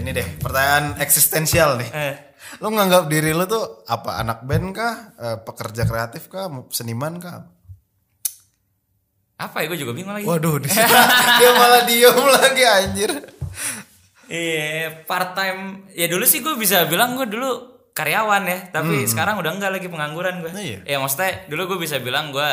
[0.05, 1.89] ini deh pertanyaan eksistensial nih.
[1.89, 2.15] Eh,
[2.61, 4.21] Lo nganggap diri lo tuh apa?
[4.21, 4.95] Anak band kah?
[5.17, 6.45] Eh, pekerja kreatif kah?
[6.69, 7.49] Seniman kah?
[9.35, 10.71] apa ya gue juga bingung lagi Waduh, dia,
[11.43, 13.11] dia malah diem lagi anjir.
[14.31, 19.39] iya part time ya dulu sih gue bisa bilang gue dulu karyawan ya tapi sekarang
[19.39, 20.79] udah enggak lagi pengangguran gue Iya.
[20.83, 22.43] ya maksudnya dulu gue bisa bilang gue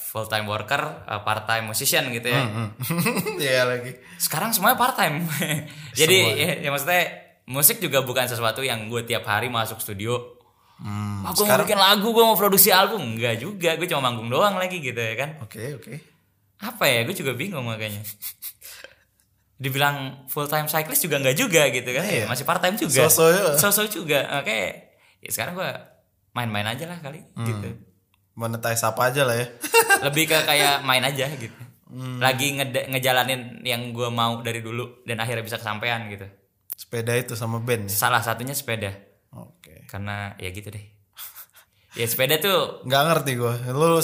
[0.00, 0.80] full time worker
[1.20, 2.48] part time musician gitu ya.
[3.44, 3.92] Iya lagi.
[4.16, 5.28] sekarang semuanya part time
[6.00, 7.04] jadi ya, ya maksudnya
[7.44, 10.16] musik juga bukan sesuatu yang gue tiap hari masuk studio.
[10.80, 13.04] Hmm, Wah, gue mau bikin lagu gue mau produksi album.
[13.04, 15.36] Enggak juga gue cuma manggung doang lagi gitu ya kan.
[15.44, 15.92] Oke, oke.
[16.56, 18.00] apa ya gue juga bingung makanya
[19.60, 19.96] dibilang
[20.26, 22.24] full time cyclist juga enggak juga gitu kan Iya.
[22.24, 23.60] masih part time juga So-so ya.
[23.60, 24.60] so juga oke
[25.20, 25.70] ya sekarang gue
[26.32, 27.44] main-main aja lah kali Hmm.
[27.44, 27.68] gitu
[28.32, 29.46] Monetize apa aja lah ya.
[30.06, 31.52] lebih ke kayak main aja gitu
[31.86, 32.16] Hmm.
[32.18, 36.22] lagi ngede- ngejalanin yang gue mau dari dulu dan akhirnya bisa kesampaian gitu
[36.72, 37.84] Sepeda itu sama band.
[37.84, 37.92] ya?
[37.92, 38.94] salah satunya sepeda
[39.32, 39.84] Oke.
[39.84, 40.86] karena ya gitu deh
[41.92, 43.54] ya sepeda tuh Nggak ngerti gue.
[43.70, 43.98] Lu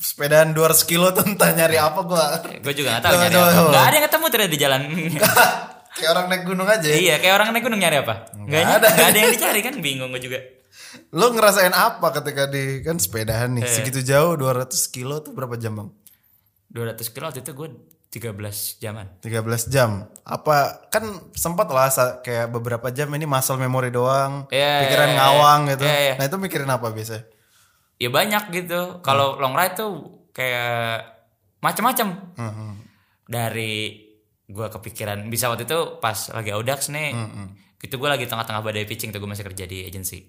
[0.00, 2.24] sepedaan 200 kilo tuh entah nyari apa gue.
[2.64, 4.80] gue juga gak tahu nyari apa nggak ada yang ketemu ternyata di jalan
[5.90, 6.96] Kayak orang naik gunung aja ya.
[6.96, 8.86] iya kayak orang naik gunung nyari apa nggak ada.
[8.88, 10.40] nggak ada yang dicari kan bingung gue juga
[11.12, 13.60] Lu ngerasain apa ketika di kan sepedahan Eh.
[13.60, 15.88] nih segitu jauh 200 kilo tuh berapa jam bang?
[16.72, 17.68] 200 kilo waktu itu gue
[18.10, 20.10] 13 jaman 13 jam.
[20.26, 21.90] Apa kan sempat lah
[22.22, 25.18] kayak beberapa jam ini muscle memory doang, Iya, pikiran iya, iya.
[25.22, 25.84] ngawang gitu.
[25.86, 26.14] Iya, iya.
[26.18, 27.22] Nah itu mikirin apa biasanya?
[28.00, 28.98] Ya banyak gitu.
[29.00, 29.92] Kalau long ride tuh
[30.32, 31.04] kayak
[31.58, 32.80] macam-macam Hmm,
[33.26, 34.08] dari
[34.46, 37.12] gue kepikiran bisa waktu itu pas lagi audax nih
[37.78, 40.28] gitu gue lagi tengah-tengah badai pitching tuh gue masih kerja di agensi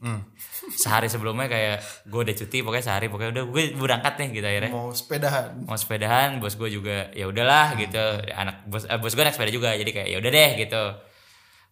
[0.71, 4.71] sehari sebelumnya kayak gue udah cuti pokoknya sehari pokoknya udah gue berangkat nih gitu akhirnya.
[4.71, 5.47] Mau sepedahan.
[5.61, 7.99] mau sepedahan bos gue juga ya udahlah gitu.
[8.31, 10.83] Anak bos eh, bos gue naik sepeda juga jadi kayak ya udah deh gitu.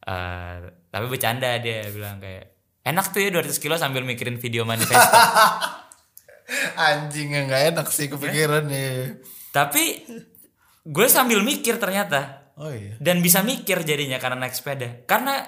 [0.01, 0.55] Eh,
[0.89, 2.43] tapi bercanda dia bilang kayak
[2.81, 5.15] enak tuh ya 200 kilo sambil mikirin video manifesto
[6.75, 9.21] Anjing yang nggak enak sih kepikiran nih.
[9.49, 10.03] tapi
[10.83, 12.51] gue sambil mikir ternyata.
[12.59, 12.99] Oh iya.
[12.99, 15.07] dan bisa mikir jadinya karena naik sepeda.
[15.07, 15.47] Karena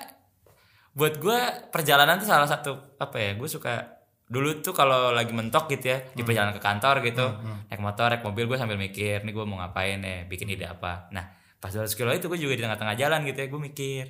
[0.96, 4.00] buat gue perjalanan tuh salah satu apa ya gue suka
[4.32, 7.26] dulu tuh kalau lagi mentok gitu ya di perjalanan ke kantor gitu
[7.68, 11.12] naik motor naik mobil gue sambil mikir nih gue mau ngapain ya bikin ide apa?
[11.12, 14.04] Nah pas 200 kilo itu gue juga di tengah-tengah jalan gitu ya gue mikir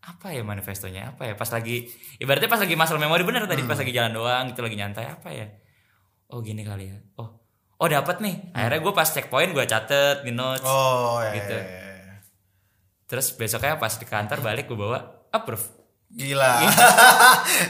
[0.00, 1.14] apa ya manifestonya?
[1.14, 1.34] Apa ya?
[1.38, 1.86] Pas lagi
[2.18, 5.30] ibaratnya pas lagi muscle memory bener tadi pas lagi jalan doang gitu lagi nyantai apa
[5.30, 5.46] ya
[6.30, 7.28] oh gini kali ya oh
[7.76, 11.32] oh dapat nih akhirnya gue pas checkpoint gue catet di notes Oh iya.
[11.34, 11.56] Gitu.
[11.56, 12.14] iya, iya.
[13.04, 15.66] Terus besoknya pas di kantor balik gue bawa approve.
[16.10, 16.62] Gila.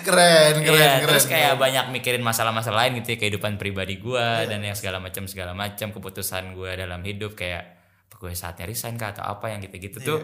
[0.00, 1.08] keren, keren, Iya, keren.
[1.08, 5.24] terus kayak banyak mikirin masalah-masalah lain gitu ya, kehidupan pribadi gue dan yang segala macam
[5.24, 7.76] segala macam keputusan gue dalam hidup kayak
[8.08, 10.18] apa gue saatnya resign kah atau apa yang gitu-gitu tuh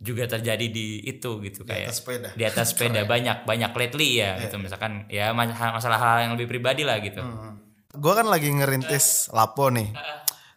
[0.00, 2.28] juga terjadi di itu gitu kayak atas sepeda.
[2.32, 6.48] di atas sepeda banyak banyak lately ya gitu misalkan ya mas- masalah hal yang lebih
[6.50, 7.20] pribadi lah gitu
[7.90, 9.90] Gue kan lagi ngerintis lapo nih.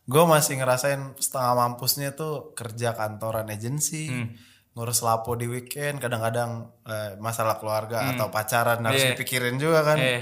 [0.03, 4.37] Gue masih ngerasain setengah mampusnya tuh kerja kantoran agensi, Hmm.
[4.71, 9.09] ngurus lapo di weekend, kadang-kadang eh, masalah keluarga atau pacaran harus Iya.
[9.11, 9.97] dipikirin juga kan.
[9.97, 10.21] eh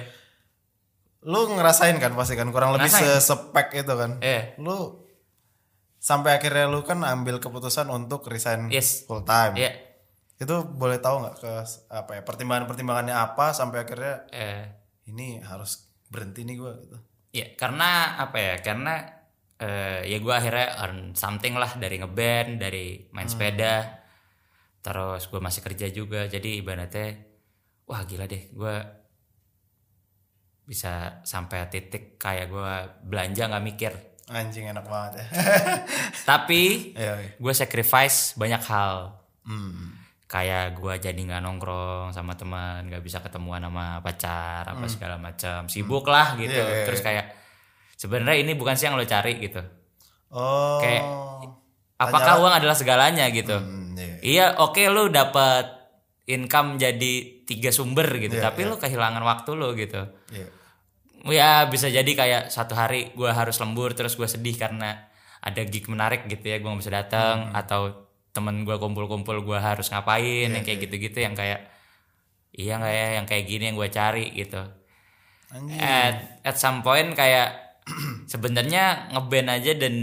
[1.21, 3.19] Lu ngerasain kan pasti kan kurang lebih Ngerasain.
[3.19, 4.11] sespek itu kan.
[4.21, 5.00] eh Lu
[6.01, 9.05] sampai akhirnya lu kan ambil keputusan untuk resign Yes.
[9.05, 9.53] full time.
[9.53, 9.69] ya
[10.41, 11.51] Itu boleh tahu nggak ke
[11.93, 14.65] apa ya pertimbangan-pertimbangannya apa sampai akhirnya eh
[15.05, 16.97] ini harus berhenti nih gue gitu.
[17.31, 18.55] Ya karena apa ya?
[18.59, 19.05] Karena
[19.61, 24.01] eh, ya gue akhirnya earn something lah dari ngeband, dari main sepeda,
[24.81, 26.25] terus gue masih kerja juga.
[26.25, 27.21] Jadi ibaratnya,
[27.85, 28.75] wah gila deh, gue
[30.65, 32.73] bisa sampai titik kayak gue
[33.05, 33.93] belanja nggak mikir.
[34.31, 35.25] Anjing enak banget ya.
[36.31, 37.29] Tapi Iya, iya.
[37.35, 39.19] gue sacrifice banyak hal.
[39.43, 39.99] Hmm.
[40.25, 45.67] Kayak gue jadi nggak nongkrong sama teman, nggak bisa ketemuan sama pacar, apa segala macam,
[45.67, 46.55] sibuk lah gitu.
[46.55, 46.85] Iya, iya, iya.
[46.87, 47.25] Terus kayak
[47.99, 49.59] sebenarnya ini bukan sih yang lo cari gitu.
[50.31, 50.79] Oh.
[50.79, 51.03] Kayak,
[52.01, 53.53] Apakah uang adalah segalanya gitu?
[53.53, 54.15] Hmm, iya.
[54.23, 55.69] Iya, oke lu dapat
[56.25, 57.13] income jadi
[57.45, 60.01] tiga sumber gitu, Iya, tapi lu kehilangan waktu lu gitu.
[60.33, 60.49] Iya.
[61.23, 65.05] Ya bisa jadi kayak satu hari gua harus lembur terus gua sedih karena
[65.37, 69.89] ada gig menarik gitu ya, gua nggak bisa datang atau temen gua kumpul-kumpul gua harus
[69.89, 71.67] ngapain yang kayak gitu-gitu yang kayak
[72.51, 74.61] iya nggak ya yang kayak gini yang gua cari gitu.
[75.77, 77.53] At at some point kayak
[78.31, 79.93] sebenarnya ngeband aja dan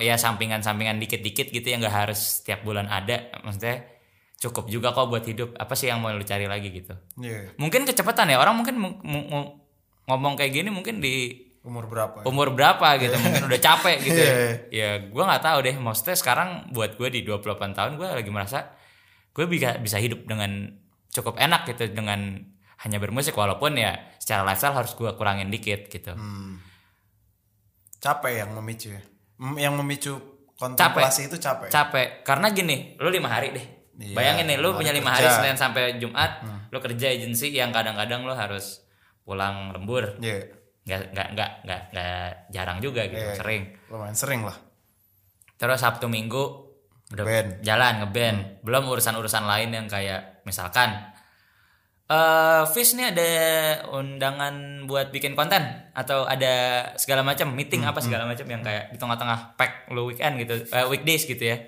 [0.00, 3.84] ya sampingan-sampingan dikit-dikit gitu yang nggak harus setiap bulan ada maksudnya
[4.36, 5.54] cukup juga kok buat hidup.
[5.54, 6.96] Apa sih yang mau lu cari lagi gitu?
[7.16, 7.52] Iya.
[7.56, 9.52] mungkin kecepatan ya orang mungkin mu- mu- mu-
[10.06, 12.22] ngomong kayak gini mungkin di Umur berapa?
[12.22, 12.24] ya?
[12.24, 14.52] umur berapa gitu mungkin udah capek gitu ya, Iya.
[14.70, 17.42] ya gue nggak tahu deh maksudnya sekarang buat gue di 28
[17.74, 18.70] tahun gue lagi merasa
[19.30, 20.70] gue bisa bisa hidup dengan
[21.08, 22.38] cukup enak gitu dengan
[22.78, 26.62] hanya bermusik walaupun ya secara lifestyle harus gue kurangin dikit gitu Hmm.
[27.96, 29.02] Capek yang memicu ya.
[29.58, 30.12] Yang memicu
[30.54, 31.68] kontemplasi itu capek.
[31.68, 33.66] capek karena gini lu lima hari deh
[33.96, 35.08] Iya, bayangin nih lu punya lima.
[35.08, 35.18] Hmm.
[35.18, 38.85] hari senin sampai jumat lu kerja agensi yang kadang-kadang lu harus
[39.26, 40.46] pulang lembur Iya.
[40.86, 43.34] nggak nggak nggak nggak nggak jarang juga gitu Iya.
[43.34, 44.54] sering Lumayan sering lah.
[45.56, 46.44] terus sabtu minggu
[47.08, 47.50] udah Band.
[47.60, 50.94] jalan ngeband belum urusan-urusan lain yang kayak misalkan
[52.06, 53.28] eh Fish nih ada
[53.90, 54.54] undangan
[54.86, 55.58] buat bikin konten
[55.90, 56.54] atau ada
[56.94, 60.86] segala macam meeting apa segala macam yang kayak di tengah-tengah pack lu weekend gitu eh,
[60.86, 61.58] weekdays gitu ya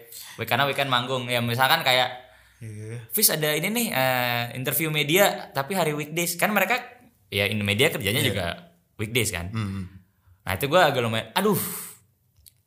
[0.41, 2.99] karena weekend manggung ya misalkan kayak Iya.
[3.09, 6.98] Fish ada ini nih eh, interview media tapi hari weekdays kan mereka
[7.29, 8.47] ya in media kerjanya juga
[8.97, 9.49] weekdays kan.
[9.49, 9.85] Hmm.
[10.43, 11.59] nah itu gua agak lumayan aduh.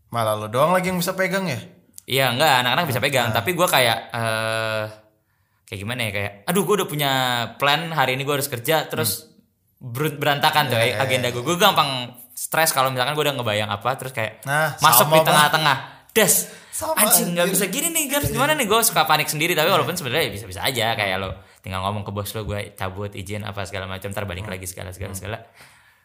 [0.10, 1.60] Malah lo doang lagi yang bisa pegang ya?
[2.04, 3.30] Iya enggak anak-anak bisa pegang.
[3.32, 4.84] Tapi gua kayak eh
[5.66, 7.12] kayak gimana ya kayak aduh gue udah punya
[7.56, 9.32] plan hari ini gue harus kerja terus
[9.80, 13.72] ber- berantakan tuh Iya, iya, agenda gue gue gampang stres kalau misalkan gue udah ngebayang
[13.72, 15.78] apa terus kayak Nah, masuk di tengah-tengah.
[16.12, 18.68] Das Sama, anjing nggak bisa gini nih harus gimana nih?
[18.68, 22.12] Gue suka panik sendiri tapi walaupun sebenarnya bisa bisa aja kayak lo tinggal ngomong ke
[22.12, 25.38] bos lo gue cabut izin apa segala macam ntar balik lagi segala segala segala.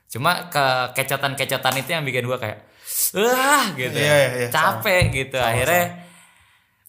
[0.06, 0.64] Cuma ke
[0.94, 2.58] kecotan-kecotan itu yang bikin gue kayak
[3.18, 5.36] wah gitu Iya, iya, iya, capek gitu.
[5.40, 6.06] Akhirnya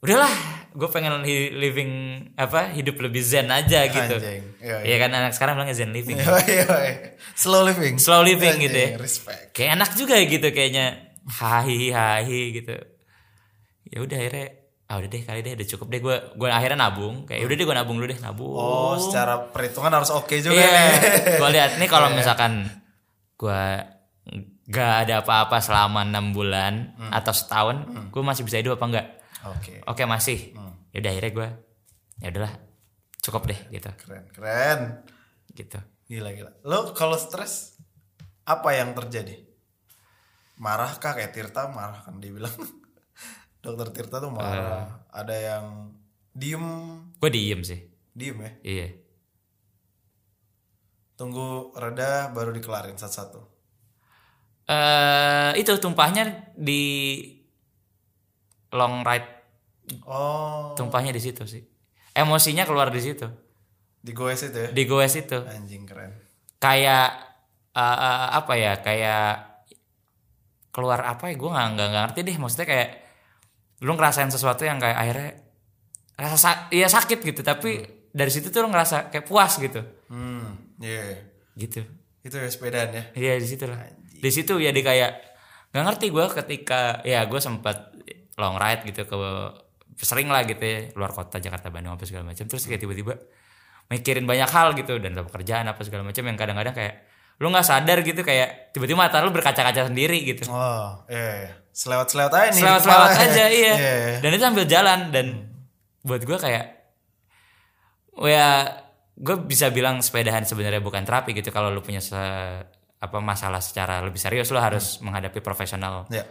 [0.04, 0.34] udahlah
[0.78, 1.26] gue pengen
[1.58, 1.92] living
[2.38, 4.16] apa hidup lebih zen aja gitu.
[4.22, 4.44] Anjing.
[4.62, 4.96] Iya, Iya.
[5.02, 6.22] Kan anak sekarang bilangnya zen living.
[6.22, 6.96] Iya, iya, iya.
[7.34, 7.98] Slow living.
[7.98, 8.90] Slow living Anjing, gitu ya.
[9.02, 9.58] Respect.
[9.58, 10.86] kayak enak juga gitu kayaknya.
[11.28, 12.78] Hahi hahi gitu.
[13.90, 14.48] Ya udah akhirnya
[14.88, 17.66] ah udah deh kali deh udah cukup deh gue gue akhirnya nabung kayak udah deh
[17.66, 20.92] gue nabung dulu deh nabung Oh, secara perhitungan harus oke juga Iya, nih.
[21.36, 22.72] gue lihat nih kalau misalkan
[23.34, 23.64] gue
[24.66, 27.78] gak ada apa-apa selama enam bulan atau setahun,
[28.10, 29.08] gue masih bisa hidup apa enggak?
[29.48, 29.80] Oke.
[29.86, 30.52] Oke masih.
[30.90, 31.48] Ya udah akhirnya gue,
[32.18, 32.54] ya udahlah
[33.22, 34.80] cukup deh gitu, Keren, keren.
[35.50, 35.80] gitu.
[36.08, 36.52] Gila, gila.
[36.64, 37.80] Lo kalau stres
[38.44, 39.40] apa yang terjadi?
[40.58, 42.52] Marah kah kayak Tirta marah kan dia bilang.
[43.68, 45.04] Dokter Tirta tuh marah.
[45.12, 45.66] Ada yang
[46.32, 46.64] diem,
[47.18, 48.52] Gue diem sih, diem ya.
[48.64, 48.88] iya.
[51.14, 53.42] Tunggu reda baru dikelarin satu-satu.
[54.68, 56.84] Eh itu tumpahnya di
[58.70, 59.30] long ride,
[60.04, 61.64] Oh, tumpahnya di situ sih.
[62.12, 63.24] Emosinya keluar di situ,
[63.98, 64.70] di goes itu ya.
[64.70, 65.38] di goes itu.
[65.44, 66.12] Anjing keren.
[66.58, 67.10] kayak
[67.72, 69.30] eh, eh, apa ya kayak
[70.70, 72.90] keluar apa ya gue nggak nggak ngerti deh maksudnya kayak
[73.80, 75.32] lu ngerasain sesuatu yang kayak akhirnya
[76.16, 80.74] rasa sa- iya sakit gitu tapi dari situ tuh lu ngerasa kayak puas gitu Hmm,
[80.78, 81.22] iya.
[81.54, 81.86] gitu
[82.20, 83.04] Itu ya sepedaan ya.
[83.14, 85.12] iya di situ lah di situ ya di kayak
[85.70, 87.94] nggak ngerti gue ketika ya gue sempat
[88.36, 89.16] long ride gitu ke
[90.00, 93.14] sering lah gitu ya luar kota Jakarta Bandung apa segala macam terus kayak tiba-tiba
[93.88, 96.96] mikirin banyak hal gitu dan pekerjaan apa segala macam yang kadang-kadang kayak
[97.38, 101.46] lu nggak sadar gitu kayak tiba-tiba mata lu berkaca-kaca sendiri gitu Oh, iya.
[101.46, 101.52] iya.
[101.78, 102.58] Selewat-selewat aja nih.
[102.58, 103.74] selewat-selewat aja iya.
[103.78, 103.96] Iya.
[104.18, 105.28] dan itu sambil jalan dan
[106.02, 106.66] buat gue kayak
[108.26, 108.50] ya
[109.14, 111.50] gue bisa bilang sepedahan sebenarnya bukan terapi gitu.
[111.50, 112.66] Kalau lu punya se-
[112.98, 116.26] apa masalah secara lebih serius lu harus menghadapi profesional Iya.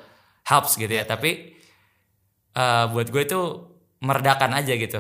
[0.45, 1.03] helps gitu ya.
[1.03, 1.55] Tapi
[2.53, 3.41] eh, buat gue itu
[4.01, 4.99] meredakan aja gitu.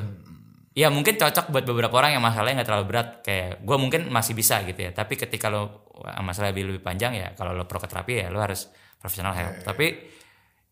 [0.77, 3.09] Ya mungkin cocok buat beberapa orang yang masalahnya nggak terlalu berat.
[3.23, 4.91] Kayak gue mungkin masih bisa gitu ya.
[4.93, 5.89] Tapi ketika lo
[6.21, 9.63] masalah lebih lebih panjang ya kalau lo pro ke terapi ya lo harus profesional help.
[9.65, 9.87] Tapi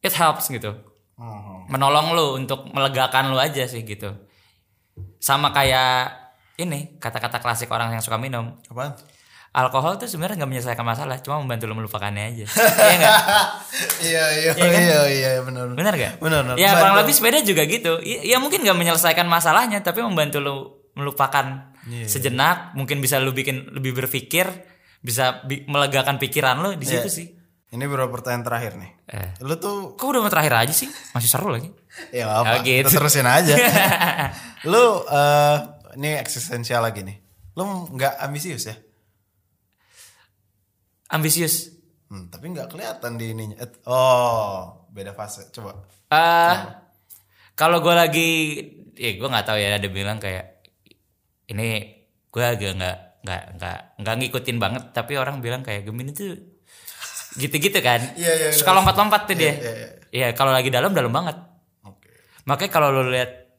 [0.04, 0.76] it helps gitu
[1.14, 1.70] Hmm.
[1.70, 4.10] menolong lo untuk melegakan lo aja sih gitu
[5.16, 6.10] sama kayak
[6.56, 8.98] ini kata-kata klasik orang yang suka minum Apaan?
[9.52, 13.18] alkohol tuh sebenarnya nggak menyelesaikan masalah cuma membantu lo melupakannya aja iya nggak
[14.02, 14.82] iya, iya, Iya kan?
[14.82, 15.70] iya, iya, benar.
[15.70, 16.56] benar gak Benar, benar.
[16.56, 20.54] ya kurang lebih sepeda juga gitu ya, ya mungkin nggak menyelesaikan masalahnya tapi membantu lo
[20.92, 22.08] melupakan Iya.
[22.08, 24.50] sejenak mungkin bisa lo bikin lebih berpikir
[24.98, 27.14] bisa bi- melegakan pikiran lo di situ Iya.
[27.14, 27.26] sih
[27.74, 28.90] Ini beberapa pertanyaan terakhir nih.
[29.08, 29.30] Eh.
[29.42, 31.74] Lu tuh kok udah mau terakhir aja sih masih seru lagi
[32.10, 32.87] ya apa, Oh, gitu.
[32.87, 33.54] kita terusin aja.
[34.70, 35.56] Lu eh
[35.94, 37.18] ini eksistensial lagi nih.
[37.54, 38.76] Lu nggak ambisius ya?
[41.10, 43.56] ambisius Hmm, tapi nggak kelihatan di ininya.
[43.58, 45.50] Eh, Oh, beda fase.
[45.50, 45.82] Coba.
[46.06, 46.56] eh
[47.54, 48.28] kalau gue lagi
[48.94, 50.62] ya gue nggak tahu ya ada bilang kayak
[51.48, 51.90] ini
[52.28, 56.38] gue agak nggak nggak nggak nggak ngikutin banget tapi orang bilang kayak Gemini tuh
[57.36, 59.88] gitu-gitu kan Iya, iya, suka lompat-lompat tuh dia iya, iya.
[60.10, 61.34] Iya kalau lagi dalam dalam banget
[61.82, 62.08] Oke.
[62.44, 63.50] makanya kalau lo lihat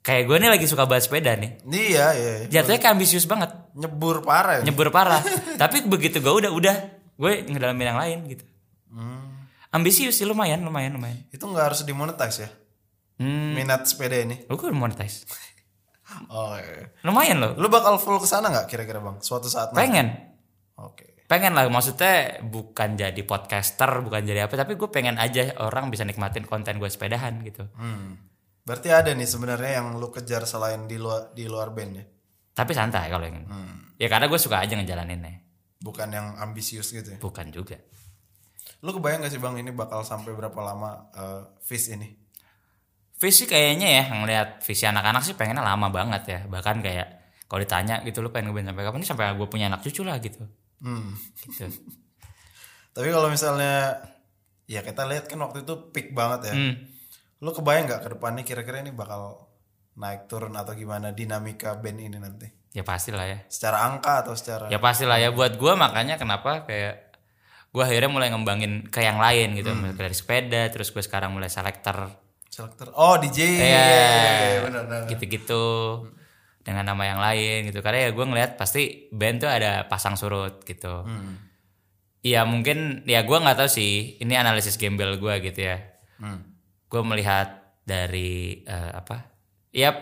[0.00, 2.32] kayak gue nih lagi suka banget sepeda nih Iya, iya.
[2.40, 2.48] iya.
[2.52, 4.60] jatuhnya kayak ambisius banget Nyebur parah.
[4.60, 4.62] ya.
[4.62, 5.18] nyebur parah
[5.62, 6.76] tapi begitu gue udah udah
[7.14, 8.44] gue ngedalamin yang lain gitu
[8.86, 9.50] Hmm.
[9.68, 12.50] ambisius sih lumayan lumayan lumayan Itu nggak harus dimonetize ya?
[13.16, 14.44] hmm Minat sepeda ini.
[14.44, 15.26] lu gue monetize
[16.30, 16.94] Oh, iya.
[17.02, 19.18] lumayan loh Lu bakal full ke sana nggak kira-kira bang?
[19.18, 20.14] Suatu saat pengen
[20.76, 21.10] Oke.
[21.34, 26.02] Pengen lah maksudnya bukan jadi podcaster bukan jadi apa tapi gue pengen aja orang bisa
[26.02, 28.14] nikmatin konten gue sepedahan gitu Hmm.
[28.62, 32.04] Berarti ada nih sebenarnya yang lu kejar selain di luar di luar band ya?
[32.52, 33.90] tapi santai kalau yang Hmm.
[33.94, 35.42] ya karena gue suka aja ngejalaninnya
[35.76, 37.18] Bukan yang ambisius gitu ya?
[37.18, 37.76] bukan juga
[38.80, 42.08] Lu kebayang gak sih bang ini bakal sampai berapa lama eh, Fish ini?
[43.14, 47.08] visi kayaknya ya ngelihat visi anak-anak sih pengennya lama banget ya bahkan kayak
[47.44, 50.18] kalau ditanya gitu lu pengen ngeband sampai kapan nih sampai gue punya anak cucu lah
[50.18, 50.44] gitu
[50.84, 51.16] Hmm.
[51.40, 51.64] gitu
[52.92, 54.04] Tapi kalau misalnya
[54.64, 56.54] ya kita lihat kan waktu itu peak banget ya.
[56.54, 56.74] Hmm.
[57.40, 59.48] Lu kebayang nggak ke depannya kira-kira ini bakal
[59.94, 62.48] naik turun atau gimana dinamika band ini nanti?
[62.74, 66.18] ya pasti lah ya Secara angka atau secara ya pasti lah ya buat gue makanya
[66.18, 67.14] kenapa kayak
[67.70, 71.46] gue akhirnya mulai ngembangin ke yang lain gitu Mulai dari sepeda terus gue sekarang mulai
[71.46, 72.10] selektor
[72.50, 72.90] selektor?
[72.98, 73.38] Oh DJ.
[73.38, 75.02] Iya, Iya, iya, benar, benar.
[75.06, 75.62] gitu-gitu
[76.64, 80.64] dengan nama yang lain gitu karena ya gue ngeliat pasti band tuh ada pasang surut
[80.64, 81.36] gitu Hmm.
[82.20, 85.76] Iya mungkin ya gue nggak tahu sih ini analisis gembel gue gitu ya
[86.14, 86.40] Hmm.
[86.86, 89.28] gue melihat dari eh, apa
[89.68, 89.92] ya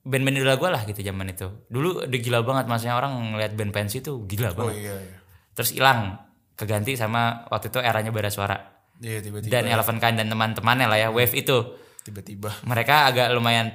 [0.00, 3.70] band-band idola gue lah gitu zaman itu dulu udah gila banget maksudnya orang ngeliat band
[3.70, 5.16] pensi tuh gila Oh banget iya, iya.
[5.50, 6.20] terus hilang
[6.52, 8.56] keganti sama waktu itu eranya bara suara
[8.98, 9.48] Iya tiba-tiba.
[9.48, 11.56] dan Eleven Kind dan teman-temannya lah ya wave itu
[12.02, 12.52] Tiba-tiba.
[12.62, 13.72] mereka agak lumayan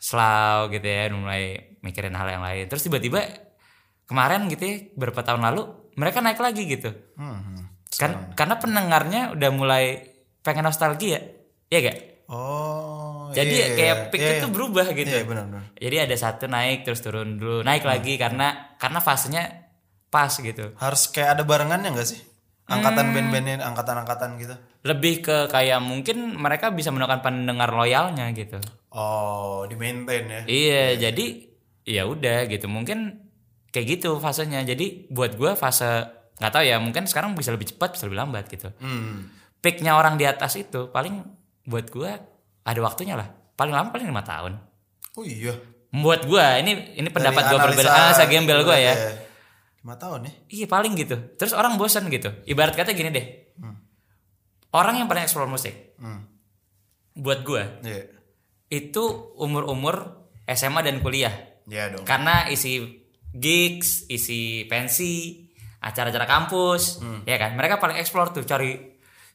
[0.00, 3.20] slow gitu ya mulai mikirin hal yang lain terus tiba-tiba
[4.08, 7.36] kemarin gitu ya beberapa tahun lalu mereka naik lagi gitu Hmm.
[7.36, 7.64] hmm.
[8.00, 9.84] kan karena pendengarnya udah mulai
[10.40, 11.20] pengen nostalgia
[11.68, 13.26] ya gak Oh.
[13.34, 14.54] Jadi iya, kayak iya, peak iya, itu iya.
[14.54, 15.10] berubah gitu.
[15.10, 15.64] Iya benar benar.
[15.74, 17.90] Jadi ada satu naik terus turun dulu, naik Hmm.
[17.90, 19.66] lagi karena karena fasenya
[20.14, 20.70] pas gitu.
[20.78, 22.22] Harus kayak ada barengannya nggak sih?
[22.70, 22.78] Hmm.
[22.78, 24.54] Angkatan band-bandnya, angkatan-angkatan gitu.
[24.86, 28.62] Lebih ke kayak mungkin mereka bisa menemukan pendengar loyalnya gitu.
[28.90, 30.40] Oh, di maintain ya.
[30.50, 31.26] Iya, jadi
[31.86, 32.66] ya udah gitu.
[32.66, 33.22] Mungkin
[33.70, 34.66] kayak gitu fasenya.
[34.66, 36.10] Jadi buat gua fase
[36.42, 38.74] nggak tahu ya, mungkin sekarang bisa lebih cepat, bisa lebih lambat gitu.
[38.82, 39.30] Hmm.
[39.62, 41.22] Peaknya orang di atas itu paling
[41.68, 42.18] buat gua
[42.66, 43.30] ada waktunya lah.
[43.54, 44.58] Paling lama paling lima tahun.
[45.14, 45.54] Oh iya.
[45.94, 48.94] Buat gua ini ini pendapat Dari gua berbeda analisa gembel gua ya.
[48.96, 49.10] Iya.
[49.86, 50.34] Lima tahun nih.
[50.50, 51.16] Iya paling gitu.
[51.38, 52.34] Terus orang bosan gitu.
[52.48, 53.26] Ibarat kata gini deh.
[54.70, 55.94] Orang yang paling eksplor musik.
[55.98, 56.26] Hmm.
[57.14, 58.19] Buat gua Iya.
[58.70, 61.34] Itu umur-umur SMA dan kuliah.
[61.66, 62.06] Iya dong.
[62.06, 63.02] Karena isi
[63.34, 65.42] gigs, isi pensi,
[65.82, 67.58] acara-acara kampus, ya kan.
[67.58, 68.78] Mereka paling eksplor tuh cari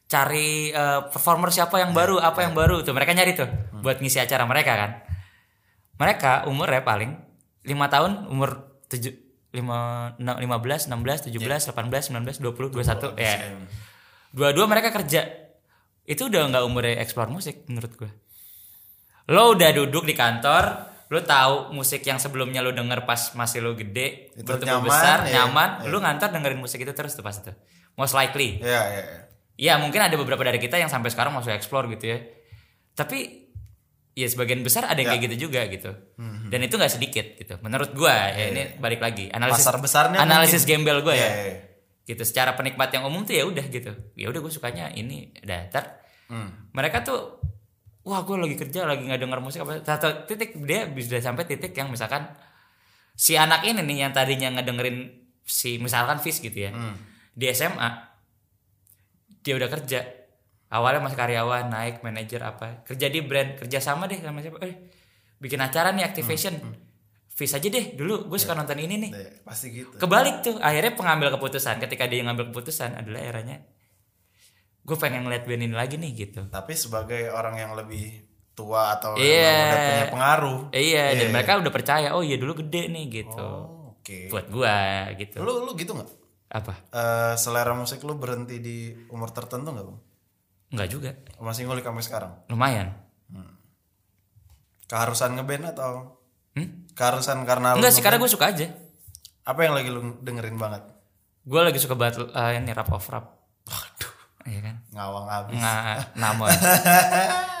[0.08, 2.96] cari eh, performer siapa yang baru, apa yang baru tuh.
[2.96, 3.48] Mereka nyari tuh
[3.84, 4.90] buat ngisi acara mereka kan.
[6.00, 7.12] Mereka umurnya paling
[7.66, 9.12] lima tahun umur tujuh
[9.56, 13.16] lima lima belas enam belas tujuh belas delapan belas sembilan belas dua puluh dua satu
[13.16, 13.56] ya
[14.36, 15.24] dua-dua mereka kerja
[16.06, 18.10] itu udah nggak umurnya eksplor musik menurut gue
[19.26, 23.78] lo udah duduk di kantor lo tahu musik yang sebelumnya lo denger pas masih lo
[23.78, 25.46] gede Itu nyaman, besar ya.
[25.46, 27.54] nyaman lo ngantor dengerin musik itu terus tuh pas itu.
[27.96, 28.60] Most likely.
[28.60, 29.20] Iya, iya, iya.
[29.56, 32.18] ya mungkin ada beberapa dari kita yang sampai sekarang masih explore gitu ya.
[32.92, 33.48] Tapi
[34.16, 35.94] ya sebagian besar ada yang kayak gitu juga gitu.
[36.50, 37.54] Dan itu nggak sedikit gitu.
[37.62, 39.30] Menurut gua ya ini balik lagi.
[39.30, 41.22] Analisis Pasar besarnya analisis gembel gua ya.
[41.22, 41.56] Iya, iya.
[42.06, 43.94] gitu secara penikmat yang umum tuh ya udah gitu.
[44.14, 46.02] Ya udah gue sukanya ini datar.
[46.26, 46.74] Hmm.
[46.74, 47.38] mereka tuh
[48.06, 49.82] wah gue lagi kerja lagi nggak denger musik apa.
[49.82, 52.30] Satu titik dia bisa sampai titik yang misalkan
[53.18, 55.10] si anak ini nih yang tadinya ngedengerin
[55.42, 56.70] si misalkan Fish gitu ya.
[56.70, 56.94] Hmm.
[57.36, 57.90] di SMA
[59.42, 60.00] dia udah kerja.
[60.72, 62.86] Awalnya masih karyawan naik manajer apa.
[62.86, 64.62] Kerja di brand kerja sama deh sama siapa.
[64.62, 64.88] Eh
[65.42, 66.56] bikin acara nih activation
[67.36, 69.10] Fish aja deh dulu gue suka nonton ini nih.
[69.12, 69.92] Iya, pasti gitu.
[70.00, 71.82] kebalik tuh akhirnya pengambil keputusan.
[71.82, 73.60] Ketika dia ngambil keputusan adalah eranya
[74.86, 78.22] gue pengen ngeliat band ini lagi nih gitu Tapi sebagai orang yang lebih
[78.52, 79.42] tua atau Iya.
[79.44, 80.60] emang udah punya pengaruh.
[80.70, 84.26] Iya dan mereka udah percaya oh iya dulu gede nih gitu Oh, Oke.
[84.26, 84.76] buat gua
[85.12, 86.08] gitu Lu lu gitu nggak?
[86.48, 88.76] apa Eh, selera musik lu berhenti di
[89.08, 89.98] umur tertentu nggak, Bang?
[90.68, 92.32] nggak juga Masih ngulik sampai sekarang?
[92.46, 92.94] lumayan
[94.86, 96.22] Keharusan ngeband atau
[96.54, 96.94] hmm?
[96.94, 98.70] keharusan karena enggak sih karena gue suka aja
[99.42, 100.82] Apa yang lagi lu dengerin banget?
[101.42, 103.26] gue lagi suka banget eh, ini rap of rap
[103.62, 104.14] Waduh,
[104.46, 104.76] iya kan?
[104.94, 105.58] Ngawang abis.
[105.58, 106.48] nggak namun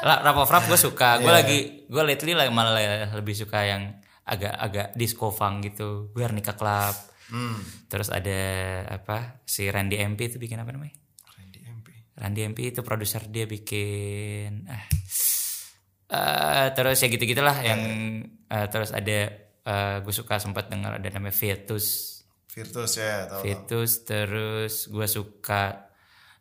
[0.06, 1.18] La- rap rap gue suka.
[1.18, 2.78] Gue lagi gue lately lah malah
[3.14, 3.82] lebih suka yang
[4.26, 6.10] agak-agak disco funk gitu.
[6.14, 6.94] Guernica Club.
[7.26, 7.58] Hmm.
[7.90, 8.38] terus ada
[8.86, 10.94] apa si Randy MP itu bikin apa namanya?
[11.34, 11.88] Randy MP.
[12.14, 14.86] Randy MP itu produser dia bikin ah.
[16.06, 17.82] Eh, terus ya gitu gitulah yang
[18.46, 19.42] eh, terus ada
[19.98, 22.14] gue suka sempat dengar ada namanya Virtus.
[22.46, 23.42] Virtus ya, tahu.
[23.42, 25.85] Virtus terus gue suka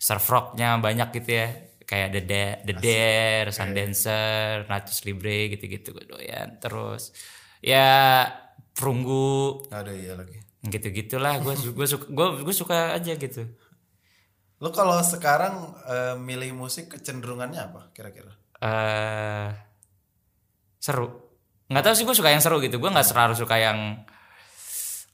[0.06, 1.48] surf rocknya banyak gitu ya.
[1.86, 7.14] Kayak The Da- The Dare, Sundancer, Natus Libre gitu-gitu gue doyan terus.
[7.62, 8.26] Ya
[8.74, 9.66] perunggu.
[9.70, 10.38] Ada iya lagi.
[10.66, 13.46] gitu gitulah gue gue suka gue gue suka aja gitu.
[14.58, 18.34] Lu kalau sekarang eh, milih musik kecenderungannya apa kira-kira?
[18.58, 19.50] eh
[20.80, 21.06] seru.
[21.70, 22.78] Nggak tahu sih gue suka yang seru gitu.
[22.78, 24.02] Gue nggak selalu suka yang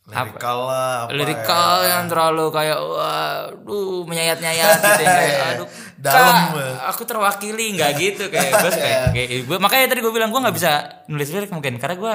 [0.03, 1.87] Lirikal lah, apa lirikal ya?
[1.87, 6.75] yang terlalu kayak waduh menyayat-nyayat gitu kayak aduh Dalam Kak, banget.
[6.83, 10.51] aku terwakili nggak gitu kayak gue suka kayak gue makanya tadi gue bilang gue nggak
[10.51, 10.71] bisa
[11.05, 12.13] nulis lirik mungkin karena gue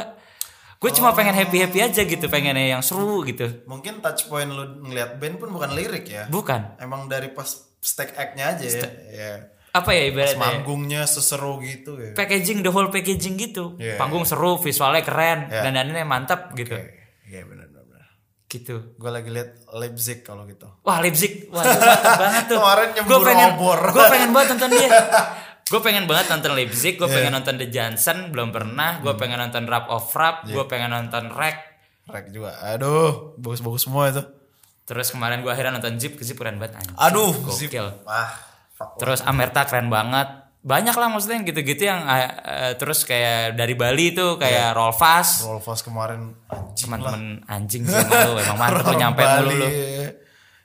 [0.77, 4.65] gue cuma pengen happy happy aja gitu pengennya yang seru gitu Mungkin touch point lu
[4.83, 6.27] ngeliat band pun bukan lirik ya.
[6.27, 8.89] bukan Emang dari pas stack act-nya aja ya.
[9.09, 9.33] ya.
[9.73, 12.13] apa ya Pas ibaratnya manggungnya seseru gitu ya.
[12.13, 13.97] packaging the whole packaging gitu Iya.
[13.97, 15.63] panggung seru visualnya keren Iya.
[15.63, 16.93] dan dandannya mantap gitu Oke.
[17.25, 17.66] Iya benar.
[18.63, 20.65] Gitu Gue lagi liat Leipzig kalau gitu.
[20.83, 21.65] Wah Leipzig, wah
[22.17, 22.59] banget tuh.
[22.63, 23.49] Kemarin Gue pengen,
[23.93, 24.89] gue pengen banget nonton dia.
[25.67, 29.03] Gue pengen banget nonton Leipzig, gue pengen nonton The Johnson, belum pernah.
[29.03, 31.59] Gue pengen nonton Rap of Rap, gue pengen nonton Rek.
[32.07, 32.55] Rek juga.
[32.63, 34.23] Aduh, bagus-bagus semua itu.
[34.87, 36.95] Terus kemarin gue akhirnya nonton Zip, Zip keren banget anjing.
[36.95, 37.75] Aduh, zip.
[37.75, 38.07] Gokil.
[38.07, 38.31] Ah.
[38.95, 40.46] Terus Amerta keren banget.
[40.67, 45.47] Banyak lah maksudnya yang gitu-gitu yang eh, eh, terus kayak dari Bali tuh kayak Rolfas.
[45.47, 46.91] Rolfas kemarin anjing.
[46.91, 49.69] Teman-teman anjing sih lu, emang mantap lu nyampe mulu lu.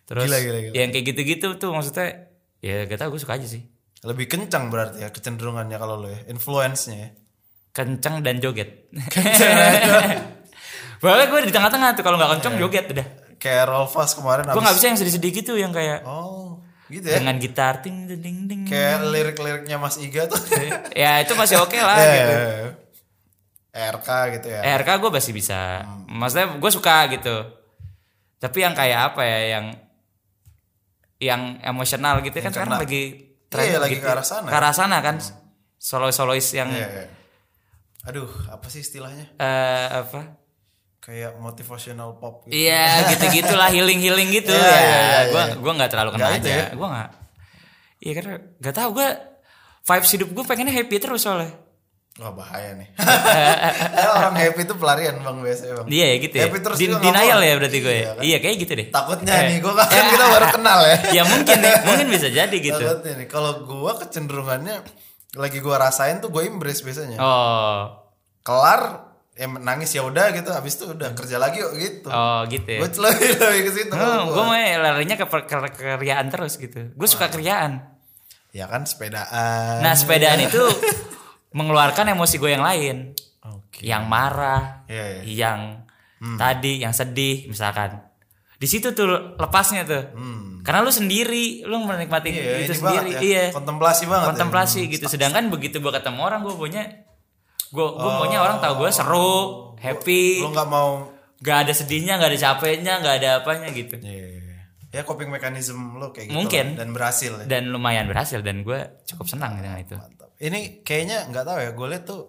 [0.10, 0.74] Terus Gila, gila, gila.
[0.74, 3.62] yang kayak gitu-gitu tuh maksudnya ya gak tau gue suka aja sih.
[4.02, 6.26] Lebih kencang berarti ya kecenderungannya kalau lo ya.
[6.28, 7.10] Influence-nya ya.
[7.72, 8.90] kenceng dan joget.
[10.98, 13.08] Bahkan gue di tengah-tengah tuh kalau nggak kenceng joget udah.
[13.38, 16.58] Kayak Rolfas kemarin Gue nggak bisa yang sedih-sedih gitu yang kayak Oh.
[16.92, 17.18] Gitu ya.
[17.18, 18.62] dengan gitar ting ting ting ting.
[18.66, 20.36] Kayak lirik-liriknya Mas Iga tuh.
[20.94, 22.70] ya itu masih oke lah Iya, gitu iya, iya.
[23.90, 24.60] RK gitu ya.
[24.76, 25.60] RK gue masih bisa
[26.06, 27.36] maksudnya gue suka gitu
[28.36, 29.66] tapi yang kayak apa ya yang
[31.18, 33.04] yang emosional gitu kan sekarang kena- lagi
[33.52, 34.04] Iya, lagi gitu.
[34.04, 34.48] ke arah sana.
[34.48, 35.16] ke arah sana kan
[35.78, 37.06] solois solois yang Iya, iya.
[38.04, 39.30] Aduh, apa sih istilahnya?
[39.34, 40.36] eh, apa
[41.02, 42.54] Kayak motivational pop gitu.
[42.56, 44.70] Iya gitu gitulah healing healing gitu Iya, ya.
[44.70, 45.54] iya, iya, Gua iya.
[45.58, 46.52] gua nggak terlalu kena itu aja.
[46.54, 46.66] ya?
[46.72, 47.10] Gua nggak.
[48.00, 49.08] Iya karena nggak tahu gua
[49.82, 51.58] vibes hidup gue pengennya happy terus soalnya.
[52.14, 52.86] Wah bahaya nih.
[53.92, 55.88] Eh, Orang happy itu pelarian bang biasanya bang.
[55.90, 56.44] Iya ya gitu ya.
[56.46, 57.90] Happy terus Di- juga nggak denial ya berarti gue.
[57.90, 58.12] Iya, ya.
[58.12, 58.22] kan?
[58.22, 58.88] Iya kayak gitu deh.
[58.90, 59.42] Takutnya Eh.
[59.48, 60.98] nih, gue kan kita baru kenal ya.
[61.18, 62.78] ya mungkin nih, mungkin bisa jadi gitu.
[62.78, 64.76] Takutnya nih, kalau gue kecenderungannya
[65.34, 67.18] lagi gue rasain tuh gue embrace biasanya.
[67.18, 68.06] Oh,
[68.42, 69.11] Kelar,
[69.42, 70.48] ya nangis ya udah gitu.
[70.48, 72.08] Habis itu udah kerja lagi yuk gitu.
[72.08, 72.80] oh gitu ya.
[72.80, 73.92] Gue lebih lebih ke situ.
[73.92, 76.94] Oh, gue mau larinya ke, ke keriaan terus gitu.
[76.94, 77.82] Gue suka keriaan.
[78.52, 79.82] Ya kan sepedaan.
[79.82, 80.62] Nah sepedaan itu
[81.52, 82.98] mengeluarkan emosi gue yang lain.
[83.42, 83.82] Oke.
[83.82, 85.24] yang marah, Iya, iya.
[85.26, 85.60] yang
[86.38, 87.98] tadi yang sedih misalkan.
[88.54, 90.04] Di situ tuh lepasnya tuh.
[90.62, 92.38] Karena lu sendiri, lu menikmati Hmm.
[92.38, 93.10] Iya, itu sendiri.
[93.10, 93.22] banget ya.
[93.26, 93.44] Iya.
[93.50, 94.22] Kontemplasi banget.
[94.22, 94.30] ya.
[94.30, 95.06] Kontemplasi gitu.
[95.10, 96.86] Sedangkan begitu gua ketemu orang gua punya
[97.72, 99.32] gua gua maunya orang tahu gua seru,
[99.80, 101.08] happy, Lu nggak mau
[101.42, 103.98] gak ada sedihnya, gak ada capeknya, gak ada apanya gitu.
[103.98, 104.62] Iya.
[104.92, 106.66] Ya coping mekanisme lo kayak gitu Mungkin.
[106.76, 106.86] lah.
[106.86, 107.46] dan berhasil ya.
[107.48, 109.96] Dan lumayan berhasil dan gua cukup senang dengan itu.
[109.98, 110.30] Mantap.
[110.38, 112.22] Ini kayaknya nggak tahu ya, gue lihat tuh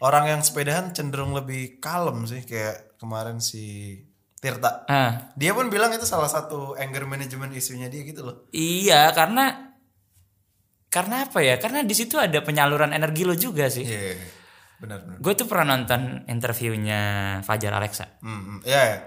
[0.00, 3.96] orang yang sepedahan cenderung lebih kalem sih kayak kemarin si
[4.36, 4.82] Tirta.
[4.90, 8.50] Ah, Dia pun bilang itu salah satu anger management isunya dia gitu loh.
[8.50, 9.70] iya karena
[10.90, 11.56] karena apa ya?
[11.56, 13.86] Karena di situ ada penyaluran energi lo juga sih.
[13.86, 14.41] Iya.
[14.82, 15.16] Benar benar.
[15.22, 17.00] Gue tuh pernah nonton interviewnya
[17.46, 18.18] Fajar Alexa.
[18.18, 18.58] Hmm, hmm.
[18.66, 18.82] Iya.
[18.82, 18.98] ya.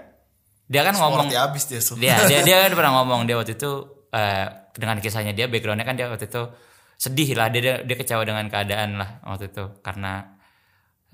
[0.66, 1.94] Dia kan ngomong, Sporty abis dia so.
[1.94, 3.70] dia dia dia kan pernah ngomong dia waktu itu
[4.10, 6.42] eh, dengan kisahnya dia backgroundnya kan dia waktu itu
[6.96, 10.26] sedih lah dia dia, dia kecewa dengan keadaan lah waktu itu karena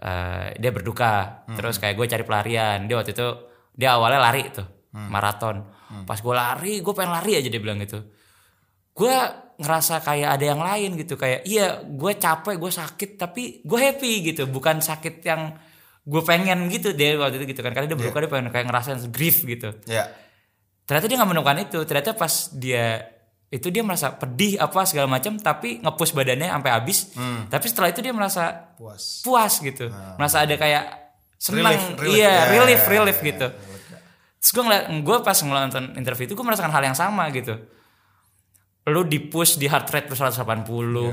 [0.00, 3.28] eh, dia berduka terus kayak gue cari pelarian dia waktu itu
[3.76, 5.68] dia awalnya lari tuh maraton
[6.08, 8.00] pas gue lari gue pengen lari aja dia bilang gitu
[8.92, 9.16] gue
[9.62, 14.12] ngerasa kayak ada yang lain gitu kayak iya gue capek gue sakit tapi gue happy
[14.34, 14.44] gitu.
[14.46, 15.54] Bukan sakit yang
[16.02, 17.70] gue pengen gitu dia waktu itu gitu kan.
[17.70, 19.70] Karena dia berduka dia pengen kayak ngerasain grief gitu.
[19.86, 20.10] Ya.
[20.82, 21.78] ternyata dia nggak menemukan itu.
[21.86, 23.06] Ternyata pas dia
[23.48, 26.98] itu dia merasa pedih apa segala macam tapi ngepush badannya sampai habis.
[27.46, 29.22] Tapi setelah itu dia merasa Puas.
[29.22, 29.88] puas gitu.
[30.18, 30.84] Merasa ada kayak
[31.38, 31.70] senang.
[31.70, 32.14] Relief, relief.
[32.16, 33.48] iya Ya, relief relief ya, gitu.
[34.42, 37.54] terus gue ngeliat gue pas nonton interview itu gue merasakan hal yang sama gitu
[38.84, 40.42] lu di push di heart rate 180
[40.88, 41.08] lu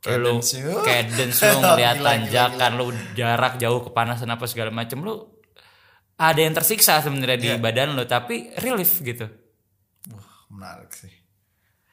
[0.00, 0.80] Cadence you.
[0.80, 5.14] cadence lu ngeliat Gila, gila, tanjakan lu jarak jauh kepanasan apa segala macam lu
[6.16, 7.56] ada yang tersiksa sebenarnya di Iya.
[7.56, 9.28] badan lu tapi relief gitu
[10.10, 11.12] Wah, menarik sih.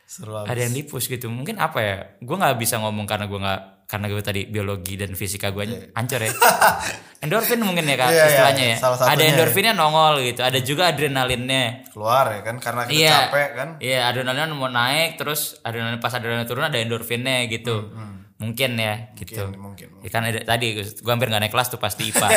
[0.04, 0.48] Seru abis.
[0.48, 4.12] ada yang dipush gitu mungkin apa ya gue nggak bisa ngomong karena gue nggak karena
[4.12, 5.64] gue tadi biologi dan fisika gue
[5.96, 6.32] hancur ya.
[7.24, 8.78] Endorfin mungkin ya kak Iya, iya, istilahnya ya.
[8.78, 11.88] salah ada satunya endorfinnya nongol gitu ada juga adrenalinnya.
[11.96, 13.16] Keluar ya kan karena kita iya.
[13.32, 13.70] capek kan.
[13.80, 17.90] iya adrenalin mau naik terus adrenalin pas adrenalin turun ada endorfinnya gitu.
[18.38, 19.50] Mungkin ya gitu.
[19.50, 20.06] Hmm, Mungkin, mungkin.
[20.06, 22.30] Ya kan ada, tadi gue hampir gak naik kelas tuh pasti IPA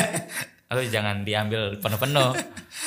[0.72, 2.30] Lalu jangan diambil penuh-penuh.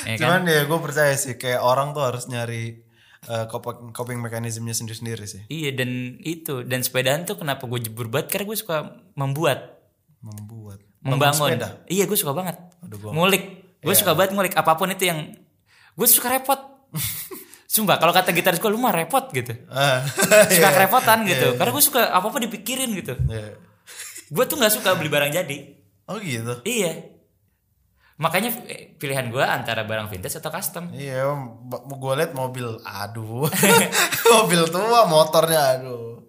[0.08, 0.42] Ya kan?
[0.42, 2.83] Cuman ya gue percaya sih kayak orang tuh harus nyari
[3.28, 5.42] eh, coping, coping mekanismenya sendiri-sendiri sih.
[5.48, 8.32] Iya dan itu Dan sepedaan tuh kenapa gue jebur banget?
[8.32, 8.76] Karena gue suka
[9.16, 9.80] membuat.
[10.20, 10.80] Membuat.
[11.04, 11.52] Membangun.
[11.56, 11.84] Sepeda?
[11.88, 12.56] Iya gue suka banget.
[12.84, 13.44] Aduh, Ngulik.
[13.84, 14.54] Gue suka banget ngulik.
[14.56, 15.36] Apa pun itu yang
[15.94, 16.58] Gue suka repot.
[17.74, 19.54] Sumpah kalau kata gitaris gue Lu mah repot gitu.
[19.70, 20.02] Ah,
[20.52, 20.74] Suka iya.
[20.74, 21.58] kerepotan gitu.
[21.58, 23.14] Karena gue suka apa-apa dipikirin gitu.
[23.30, 23.58] Iya.
[24.30, 25.58] Gue tuh gak suka beli barang jadi.
[26.10, 26.60] Oh gitu.
[26.66, 27.13] Iya
[28.14, 31.26] Makanya eh, pilihan gue antara barang vintage atau custom Iya,
[31.90, 33.50] gue liat mobil, aduh,
[34.38, 36.22] mobil tua, motornya, aduh,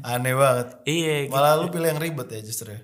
[0.00, 0.68] aneh banget.
[0.86, 1.34] Iya gitu.
[1.34, 2.80] Malah lu pilih yang ribet ya justru ya.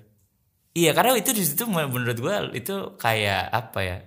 [0.71, 3.97] Iya karena itu di situ menurut gue itu kayak apa ya?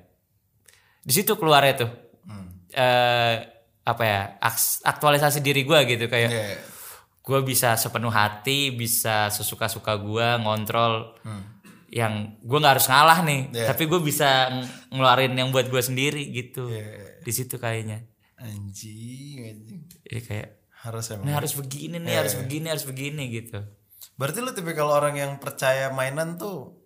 [1.00, 1.90] Di situ keluarnya tuh
[2.72, 3.36] eh
[3.80, 4.20] apa ya?
[4.82, 6.56] aktualisasi diri gue gitu kayak Iya.
[7.20, 11.16] gue bisa sepenuh hati, bisa sesuka-suka gue ngontrol
[11.88, 13.66] yang gue nggak harus ngalah nih, Iya.
[13.68, 16.66] tapi gue bisa ng- ngeluarin yang buat gue sendiri gitu.
[16.66, 17.20] Iya.
[17.20, 18.04] Di situ kayaknya,
[18.36, 19.80] Anjing, anjing.
[20.04, 20.48] Iya kayak
[20.82, 21.32] Harus emang.
[21.32, 22.18] harus begini nih, Iya.
[22.20, 23.58] harus begini, harus begini gitu.
[24.14, 26.76] Berarti lu tipikal orang yang percaya mainan tuh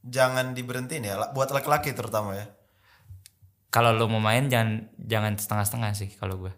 [0.00, 2.46] jangan diberhentiin ya, buat laki-laki terutama ya.
[3.68, 6.52] Kalau lo mau main jangan jangan setengah-setengah sih kalau gue.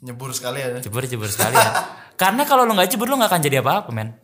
[0.00, 0.80] Nyebur sekali ya.
[0.80, 1.70] Jebur jebur sekali ya.
[2.22, 4.16] Karena kalau lo nggak jebur lo nggak akan jadi apa-apa men.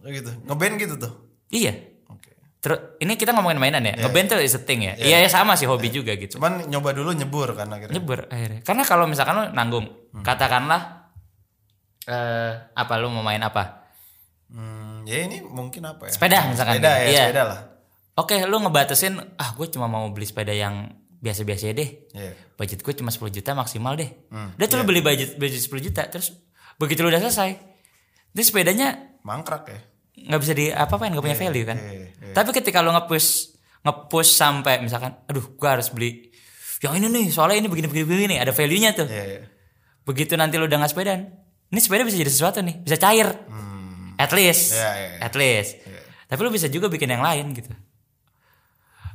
[0.00, 0.30] Oh gitu.
[0.46, 1.12] Ngeband gitu tuh.
[1.50, 1.74] Iya.
[2.66, 3.94] Terus ini kita ngomongin mainan ya.
[3.94, 4.98] Ngeband tuh is a thing ya.
[4.98, 6.34] Iya ya sama sih hobi juga gitu.
[6.42, 7.94] Cuman nyoba dulu nyebur kan akhirnya.
[7.94, 8.66] Nyebur akhirnya.
[8.66, 9.86] Karena kalau misalkan lo nanggung,
[10.26, 11.14] katakanlah
[12.10, 13.86] eh apa lu mau main apa?
[14.50, 16.18] Hmm, ya ini mungkin apa ya?
[16.18, 16.82] Sepeda misalkan.
[16.82, 17.22] Sepeda ya, Iya.
[17.30, 17.60] sepeda lah.
[18.18, 20.90] Oke, lu ngebatasin ah gue cuma mau beli sepeda yang
[21.22, 21.90] biasa-biasa deh.
[22.18, 22.34] Iya.
[22.58, 24.10] Budget gue cuma 10 juta maksimal deh.
[24.34, 26.34] Hmm, Udah tuh lu beli budget budget 10 juta terus
[26.82, 27.62] begitu lu udah selesai.
[28.34, 29.78] Terus sepedanya Mangkrak ya.
[30.26, 31.78] Nggak bisa di apa-apain nggak punya value kan.
[31.78, 32.34] iya, iya.
[32.34, 33.28] Tapi ketika lu nge-push
[33.80, 36.28] nge-push sampai misalkan aduh gua harus beli
[36.82, 39.06] yang ini nih soalnya ini begini begini begini ada value-nya tuh.
[39.06, 39.40] Iya, iya.
[40.02, 41.20] Begitu nanti lu udah nggak sepedaan,
[41.66, 43.26] ini sepeda bisa jadi sesuatu nih, bisa cair.
[44.16, 44.72] At least.
[44.72, 45.18] Iya, iya, iya.
[45.20, 45.72] At least.
[46.26, 47.72] Tapi lu bisa juga bikin yang lain gitu.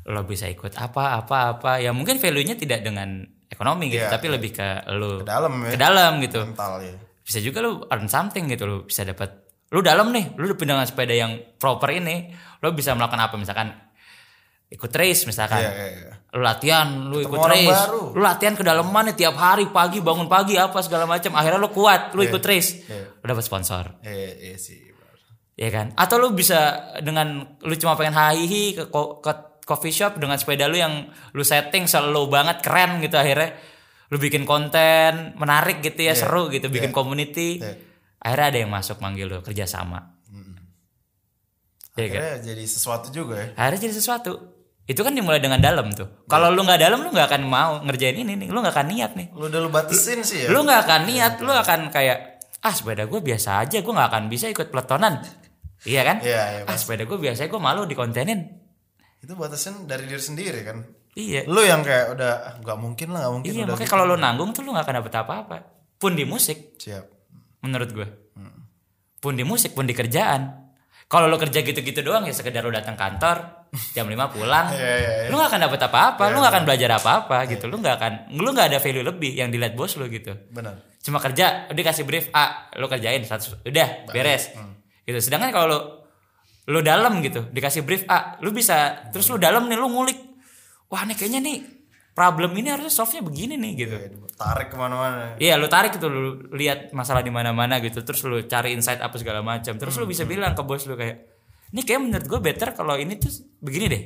[0.04, 4.26] Lo bisa ikut apa apa apa ya mungkin value-nya tidak dengan ekonomi gitu, Iya, tapi
[4.28, 5.70] lebih ke lu Ke dalam ya.
[5.70, 6.96] ke dalam gitu Mental ya.
[7.22, 9.30] bisa juga lu earn something gitu lu bisa dapat
[9.72, 12.28] lu dalam nih lu udah dengan sepeda yang proper ini
[12.60, 13.72] lu bisa melakukan apa misalkan
[14.68, 16.14] ikut race misalkan Iya, iya, iya.
[16.30, 18.02] lu latihan lu ikut orang race baru.
[18.12, 22.12] lu latihan kedalaman nih tiap hari pagi bangun pagi apa segala macam akhirnya lu kuat
[22.12, 23.04] lu ikut race iya.
[23.14, 24.80] lu dapat sponsor Iya, iya sih.
[24.90, 25.16] benar.
[25.56, 26.60] ya kan atau lu bisa
[26.98, 27.28] dengan
[27.60, 31.84] lu cuma pengen hihi ke, ko- ke coffee shop dengan sepeda lu yang lu setting
[31.84, 33.56] selalu banget keren gitu akhirnya
[34.08, 37.91] lu bikin konten menarik gitu ya seru gitu bikin community Iya.
[38.22, 40.22] Akhirnya ada yang masuk manggil lu kerja sama
[41.92, 42.22] ya kan?
[42.22, 43.48] Akhirnya jadi sesuatu juga ya.
[43.58, 44.32] akhirnya jadi sesuatu.
[44.88, 46.26] Itu kan dimulai dengan dalam tuh.
[46.26, 48.48] Kalau lu nggak dalam lu nggak akan mau ngerjain ini nih.
[48.50, 49.28] Lu nggak akan niat nih.
[49.32, 50.50] Lu udah lu batasin sih ya.
[50.52, 54.24] lu nggak akan niat lu akan kayak ah sepeda gue biasa aja gue nggak akan
[54.28, 55.22] bisa ikut peletonan.
[55.82, 56.18] Iya kan?
[56.22, 58.40] Iya, iya, ah sepeda gue biasa gue malu dikontenin.
[59.22, 60.78] Itu batasin dari diri sendiri kan.
[61.14, 61.46] iya.
[61.46, 63.94] Lu yang kayak udah "Ah, nggak mungkin lah, nggak mungkin iya udah makanya gitu.
[63.94, 65.58] kalau lu nanggung tuh lu nggak akan dapet apa-apa.
[66.00, 66.80] Pun di musik.
[66.80, 67.21] Siap.
[67.62, 68.08] Menurut gue
[69.22, 70.60] pun di musik pun di kerjaan.
[71.06, 74.96] Kalau lu kerja gitu-gitu doang ya sekedar lu datang kantor jam 5 pulang Iya, iya,
[74.98, 75.28] iya.
[75.30, 77.70] lu gak akan dapet apa-apa lu gak akan belajar apa-apa gitu.
[77.70, 80.34] Lu gak akan lu gak ada value lebih yang dilihat bos lu gitu.
[80.50, 80.90] Benar.
[81.02, 84.54] cuma kerja udah kasih brief A lu kerjain satu udah beres.
[85.06, 85.18] Gitu.
[85.22, 85.80] Sedangkan kalau lu
[86.70, 90.18] lu dalam gitu dikasih brief A lu bisa terus lu dalam nih lu ngulik
[90.88, 91.58] wah nih kayaknya nih
[92.12, 95.38] problem ini harusnya solve-nya begini nih gitu Iya, Tarik ke mana-mana.
[95.38, 99.14] Iya, lu tarik itu lu lihat masalah di mana-mana gitu, terus lu cari insight apa
[99.16, 99.78] segala macam.
[99.78, 101.30] Terus lu bisa bilang ke bos lu kayak,
[101.70, 103.30] "Ini kayak menurut gue better kalau ini tuh
[103.62, 104.04] begini deh."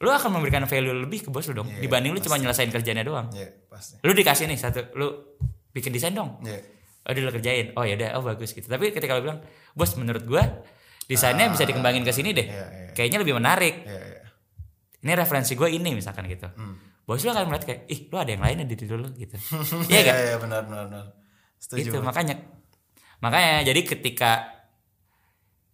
[0.00, 3.28] Lu akan memberikan value lebih ke bos lu dong, dibanding lu cuma nyelesain kerjanya doang.
[3.34, 3.98] Iya, pasti.
[4.00, 5.36] Lu dikasih nih satu, lu
[5.74, 6.38] bikin desain dong.
[6.40, 6.62] Iya.
[7.04, 7.66] Oh, dia lu kerjain.
[7.74, 8.64] Oh ya udah, oh bagus gitu.
[8.64, 9.42] Tapi ketika lu bilang,
[9.74, 10.46] "Bos, menurut gua
[11.04, 12.46] desainnya bisa dikembangin ke sini deh.
[12.46, 12.90] Iya, iya.
[12.94, 13.74] Kayaknya lebih menarik.
[13.82, 14.09] Iya, iya.
[15.00, 16.48] Ini referensi gue ini misalkan gitu."
[17.02, 19.34] Bos lu akan melihat kayak, "Ih, lu ada yang lainnya di diri lu gitu."
[19.90, 20.16] Iya Iya, gak?
[20.20, 21.04] iya, benar, benar, benar.
[21.56, 21.90] Setuju.
[21.90, 22.40] itu makanya
[23.18, 24.48] makanya jadi ketika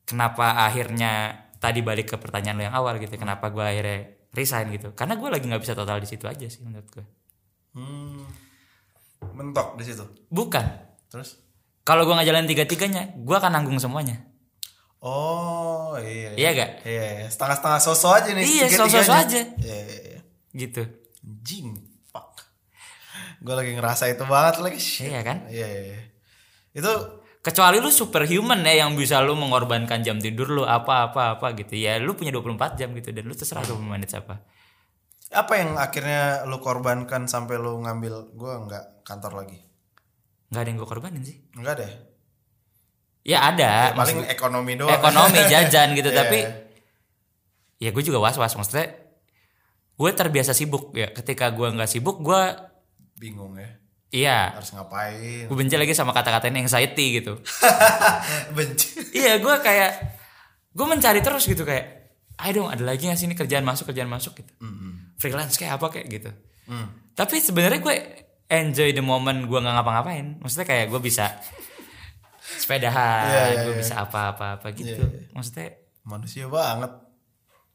[0.03, 1.13] kenapa akhirnya
[1.59, 3.99] tadi balik ke pertanyaan lo yang awal gitu kenapa gue akhirnya
[4.33, 7.07] resign gitu karena gue lagi nggak bisa total di situ aja sih menurut gue
[7.71, 8.25] Hmm.
[9.31, 10.01] Mentok di situ.
[10.27, 10.65] bukan
[11.07, 11.37] Terus?
[11.83, 14.27] kalau gue nggak jalan tiga tiganya gue akan nanggung semuanya
[15.07, 16.35] Oh, iya.
[16.35, 17.27] iya gak Iya, iya.
[17.31, 18.43] setengah-setengah sosok aja nih.
[18.43, 19.41] Iya, sosok aja.
[19.63, 20.21] Iya, iya, iya.
[20.51, 20.83] gitu
[21.23, 21.79] Anjing,
[22.11, 22.43] fuck.
[23.39, 24.79] Gue lagi ngerasa itu banget lagi.
[24.83, 25.15] Shit.
[25.15, 26.01] iya kan Iya, iya, iya.
[26.75, 26.91] Itu
[27.39, 31.79] kecuali lu superhuman ya yang bisa lu mengorbankan jam tidur lu apa apa apa gitu
[31.79, 34.43] ya lu punya 24 jam gitu dan lu terserah lu manage apa
[35.31, 39.59] apa yang akhirnya lu korbankan sampai lu ngambil gue nggak kantor lagi?
[40.51, 41.93] nggak ada yang gue korbanin sih Enggak deh.
[43.27, 44.93] Ya ada Paling ekonomi doang.
[44.93, 46.17] ekonomi jajan gitu Iya.
[46.17, 46.39] tapi
[47.77, 48.95] ya gue juga was was maksudnya
[49.93, 52.43] gue terbiasa sibuk ya ketika gue nggak sibuk gue
[53.17, 53.69] Bingung ya.
[54.09, 55.45] iya Harus ngapain?
[55.45, 57.41] gue benci lagi sama kata-kata ini anxiety gitu
[58.57, 58.89] Benci.
[59.13, 59.91] iya gue kayak
[60.71, 64.07] gue mencari terus gitu kayak ayo dong ada lagi nggak sih ini kerjaan masuk kerjaan
[64.07, 64.53] masuk gitu
[65.17, 66.31] freelance kayak apa kayak gitu
[66.67, 66.91] Hmm.
[67.13, 67.95] tapi sebenarnya gue
[68.49, 71.31] enjoy the moment gue nggak ngapa-ngapain maksudnya kayak gue bisa
[72.67, 73.79] sepedahan Iya, iya, gue iya.
[73.79, 75.69] bisa apa-apa-apa gitu Iya, maksudnya
[76.03, 76.93] Manusia banget.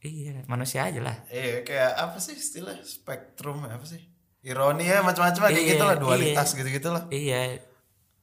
[0.01, 4.03] iya manusia aja lah Iya, kayak apa sih istilah spektrum apa sih?
[4.41, 7.03] Ironi ya macam-macam kayak Iya, gitu lah, dualitas gitu-gitu lah.
[7.09, 7.61] iya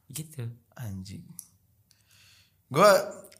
[0.07, 0.45] gitu
[0.75, 1.23] Anjing.
[2.67, 2.89] Gue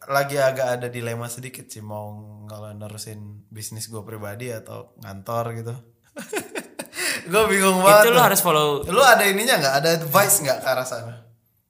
[0.05, 2.11] lagi agak ada dilema sedikit sih mau
[2.45, 5.75] kalau nerusin bisnis gue pribadi atau ngantor gitu.
[7.29, 8.03] gue bingung banget.
[8.03, 8.25] itu lo tuh.
[8.25, 9.73] harus follow Lu ada ininya nggak?
[9.75, 11.13] Ada advice nggak ke arah sana?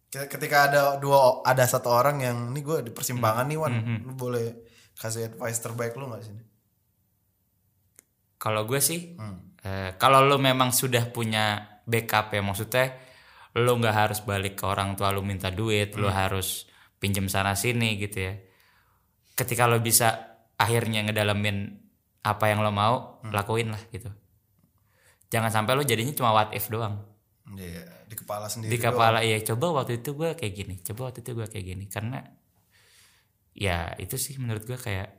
[0.09, 4.13] Ketika ada dua, ada satu orang yang ini gue di persimpangan nih Wan, Hmm, lu
[4.13, 6.43] boleh kasih advice terbaik lu nggak sini?
[8.35, 9.51] kalau gue sih Hmm.
[9.59, 12.95] eh, kalau lo memang sudah punya backup ya maksudnya
[13.53, 15.99] lo nggak harus balik ke orang tua lo minta duit Hmm.
[15.99, 16.63] lo harus
[16.95, 18.39] pinjem sana sini gitu ya
[19.35, 20.07] ketika lo bisa
[20.55, 21.83] akhirnya ngedalamin
[22.21, 23.35] apa yang lo mau Hmm.
[23.35, 24.07] lakuin lah gitu
[25.27, 27.03] jangan sampai lo jadinya cuma what if doang
[27.49, 28.73] Iya, di kepala sendiri.
[28.73, 31.85] di kepala ya coba waktu itu gue kayak gini coba waktu itu gue kayak gini
[31.85, 32.25] karena
[33.53, 35.13] ya itu sih menurut gue kayak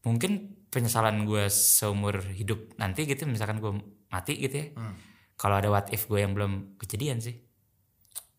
[0.00, 0.32] mungkin
[0.68, 3.74] penyesalan gue seumur hidup nanti gitu misalkan gue
[4.06, 4.94] mati gitu ya Hmm.
[5.34, 7.34] kalau ada what if gue yang belum kejadian sih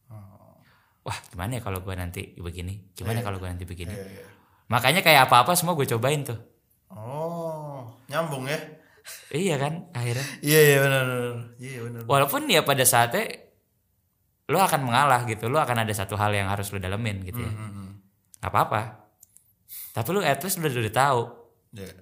[0.08, 0.56] Oh.
[1.04, 4.24] wah gimana ya kalau gue nanti begini gimana kalau gue nanti begini Iya, iya.
[4.68, 6.40] makanya kayak apa-apa semua gue cobain tuh
[6.90, 8.58] Oh, nyambung ya?
[9.32, 11.34] Iya kan akhirnya Iya, iya benar benar.
[11.58, 12.02] Iya benar.
[12.06, 13.26] walaupun ya pada saatnya
[14.46, 17.50] lo akan mengalah gitu lo akan ada satu hal yang harus lo dalemin gitu ya
[17.50, 17.90] Hmm, hmm.
[18.40, 18.82] nggak apa-apa
[19.92, 21.22] tapi lu at least udah udah tahu
[21.72, 21.94] Iya.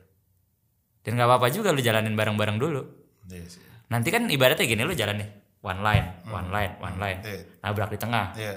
[1.01, 2.81] dan nggak apa-apa juga lu jalanin bareng-bareng dulu
[3.27, 3.59] Iya sih.
[3.87, 5.29] nanti kan ibaratnya gini lu jalan nih
[5.59, 7.43] one line one line one line Iya.
[7.59, 8.55] nabrak di tengah Iya.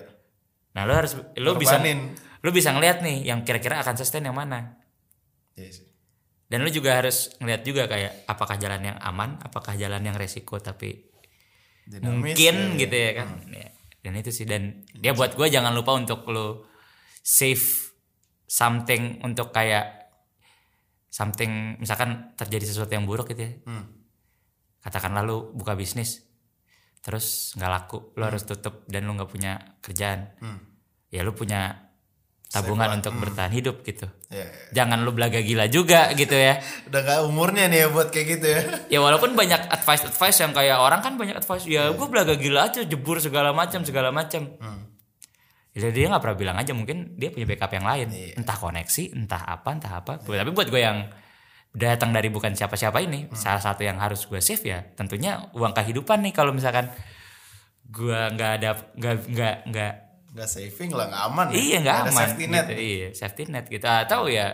[0.71, 1.83] nah lu harus lu bisa
[2.41, 4.79] lu bisa ngeliat nih yang kira-kira akan sustain yang mana
[5.53, 5.90] Iya sih.
[6.51, 10.59] Dan lu juga harus ngeliat juga kayak apakah jalan yang aman apakah jalan yang resiko
[10.59, 11.07] tapi
[11.87, 12.79] Dinamis, mungkin ya, ya.
[12.79, 13.69] gitu ya kan Ya,
[14.03, 16.67] dan itu sih dan dia buat gue jangan lupa untuk lu
[17.21, 17.95] save
[18.45, 20.11] something untuk kayak
[21.07, 23.85] something misalkan terjadi sesuatu yang buruk gitu ya Hmm.
[24.81, 26.23] katakan lalu buka bisnis
[27.01, 30.59] terus nggak laku lu harus tutup dan lu nggak punya kerjaan Hmm.
[31.09, 31.90] ya lu punya
[32.51, 34.47] tabungan untuk bertahan hidup gitu Iya, iya.
[34.75, 38.47] jangan lu belaga gila juga gitu ya Udah gak umurnya nih ya buat kayak gitu
[38.49, 38.61] ya.
[38.89, 42.67] ya walaupun banyak advice advice yang kayak orang kan banyak advice ya gue belaga gila
[42.67, 44.83] aja jebur segala macam segala macam Hmm.
[45.71, 48.35] ya dia nggak pernah bilang aja mungkin dia punya backup yang lain Iya.
[48.37, 51.07] entah koneksi entah apa entah apa tapi buat gue yang
[51.71, 53.39] datang dari bukan siapa-siapa ini Hmm.
[53.39, 56.91] salah satu yang harus gue save ya tentunya uang kehidupan nih kalau misalkan
[57.87, 59.93] gue nggak ada nggak nggak nggak
[60.31, 61.47] Gak saving lah, gak aman.
[61.49, 61.55] ya.
[61.55, 62.65] iya nggak aman safety net.
[62.65, 62.75] gitu.
[62.79, 64.47] iya safety net gitu atau ya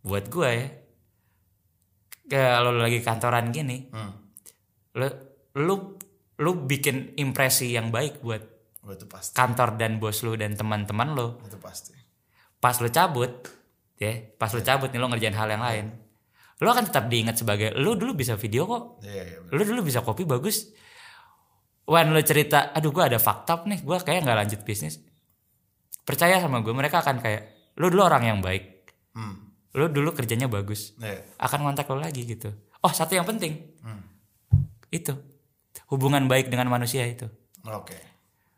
[0.00, 0.66] buat gue ya
[2.28, 4.12] kalau lagi kantoran gini Hmm.
[4.92, 5.06] lu
[5.56, 5.74] lu
[6.36, 8.42] lu bikin impresi yang baik buat
[8.80, 9.34] Oh, itu pasti.
[9.34, 11.90] kantor dan bos lu dan teman-teman lu Itu pasti.
[12.56, 13.30] pas lu cabut
[13.96, 15.86] ya pas lu cabut nih lu ngerjain hal yang lain
[16.56, 19.36] lu akan tetap diingat sebagai lu dulu bisa video kok Iya, iya.
[19.40, 19.52] bener.
[19.52, 20.70] lu dulu bisa kopi bagus
[21.86, 25.00] when lu cerita aduh gua ada fakta nih gua kayak nggak lanjut bisnis.
[26.06, 28.74] Percaya sama gue mereka akan kayak lu dulu orang yang baik.
[29.16, 29.42] Hmm.
[29.76, 30.96] lu dulu kerjanya bagus.
[31.00, 31.36] Iya.
[31.36, 32.48] akan kontak lu lagi gitu.
[32.80, 33.76] Oh satu yang penting.
[33.82, 34.02] Hmm.
[34.90, 35.14] itu.
[35.90, 37.30] Hubungan baik dengan manusia itu.
[37.66, 37.94] Oke.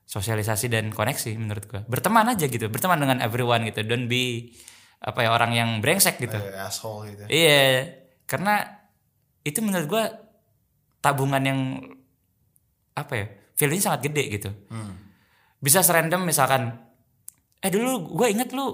[0.08, 1.80] sosialisasi dan koneksi menurut gua.
[1.84, 3.84] Berteman aja gitu berteman dengan everyone gitu.
[3.84, 4.56] Don't be
[5.04, 6.36] apa ya orang yang brengsek gitu.
[6.40, 7.24] Eh, asshole gitu.
[7.28, 7.92] iya.
[8.24, 8.64] Karena
[9.44, 10.04] itu menurut gua
[11.04, 11.60] tabungan yang
[12.98, 14.94] apa ya value sangat gede gitu Hmm.
[15.58, 16.74] bisa serandom misalkan
[17.58, 18.66] eh dulu gue inget lu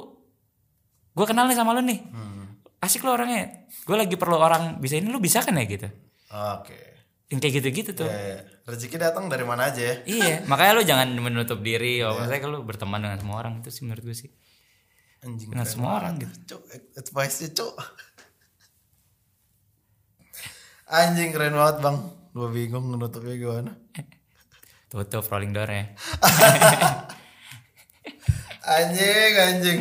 [1.11, 2.47] gue kenal nih sama lu nih Hmm.
[2.79, 5.89] asik lu orangnya gue lagi perlu orang bisa ini lu bisa kan ya gitu
[6.29, 6.77] Oke.
[7.27, 8.39] yang kayak gitu-gitu tuh Iya, iya.
[8.65, 9.95] Rezeki datang dari mana aja ya?
[10.05, 13.83] iya makanya lu jangan menutup diri oh maksudnya lu berteman dengan semua orang itu sih
[13.83, 14.31] menurut gue sih
[15.21, 15.49] Anjing.
[15.49, 16.63] dengan semua orang gitu Cuk,
[16.95, 17.75] advice-nya cuk.
[20.87, 21.97] Anjing keren banget bang.
[22.35, 23.73] Gue bingung nutupnya gimana.
[24.91, 25.87] tutup rolling door ya.
[28.65, 29.81] Anjing, anjing.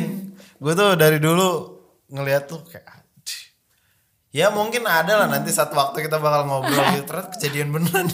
[0.60, 1.72] Gue tuh dari dulu
[2.12, 3.02] ngeliat tuh kayak.
[4.34, 7.06] Ya mungkin ada lah nanti satu waktu kita bakal ngobrol gitu.
[7.06, 8.10] Ternyata kejadian beneran.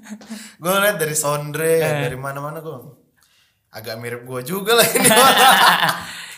[0.62, 3.02] Gue ngeliat dari Sondre Dari mana-mana gue
[3.74, 5.10] Agak mirip gue juga lah ini.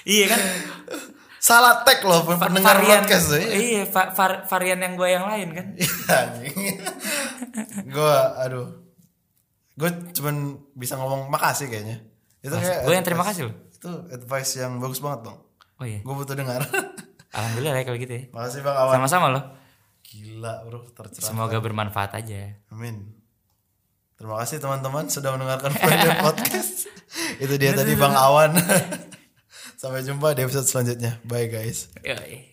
[0.08, 0.40] Iya kan
[1.38, 3.86] Salah tag loh pendengar varian podcast tuh iya.
[3.86, 5.66] va- var- varian yang gue yang lain kan?
[7.86, 8.68] Gue aduh.
[9.78, 12.02] Gue cuman bisa ngomong makasih kayaknya.
[12.42, 13.56] Itu kayak gue yang terima kasih loh?
[13.78, 15.38] itu advice yang bagus banget dong
[15.78, 16.02] oh iya?
[16.02, 16.60] Gue butuh dengar.
[17.36, 18.22] Alhamdulillah ya kalau gitu ya.
[18.34, 19.44] Makasih bang awan sama-sama loh.
[20.02, 22.58] Gila bro tercerah semoga bermanfaat aja.
[22.74, 23.14] Amin.
[24.18, 26.90] Terima kasih teman-teman sudah mendengarkan Friday podcast.
[27.38, 28.58] Itu dia tadi bang awan
[29.78, 32.47] sampai jumpa di episode selanjutnya bye guys Yoi.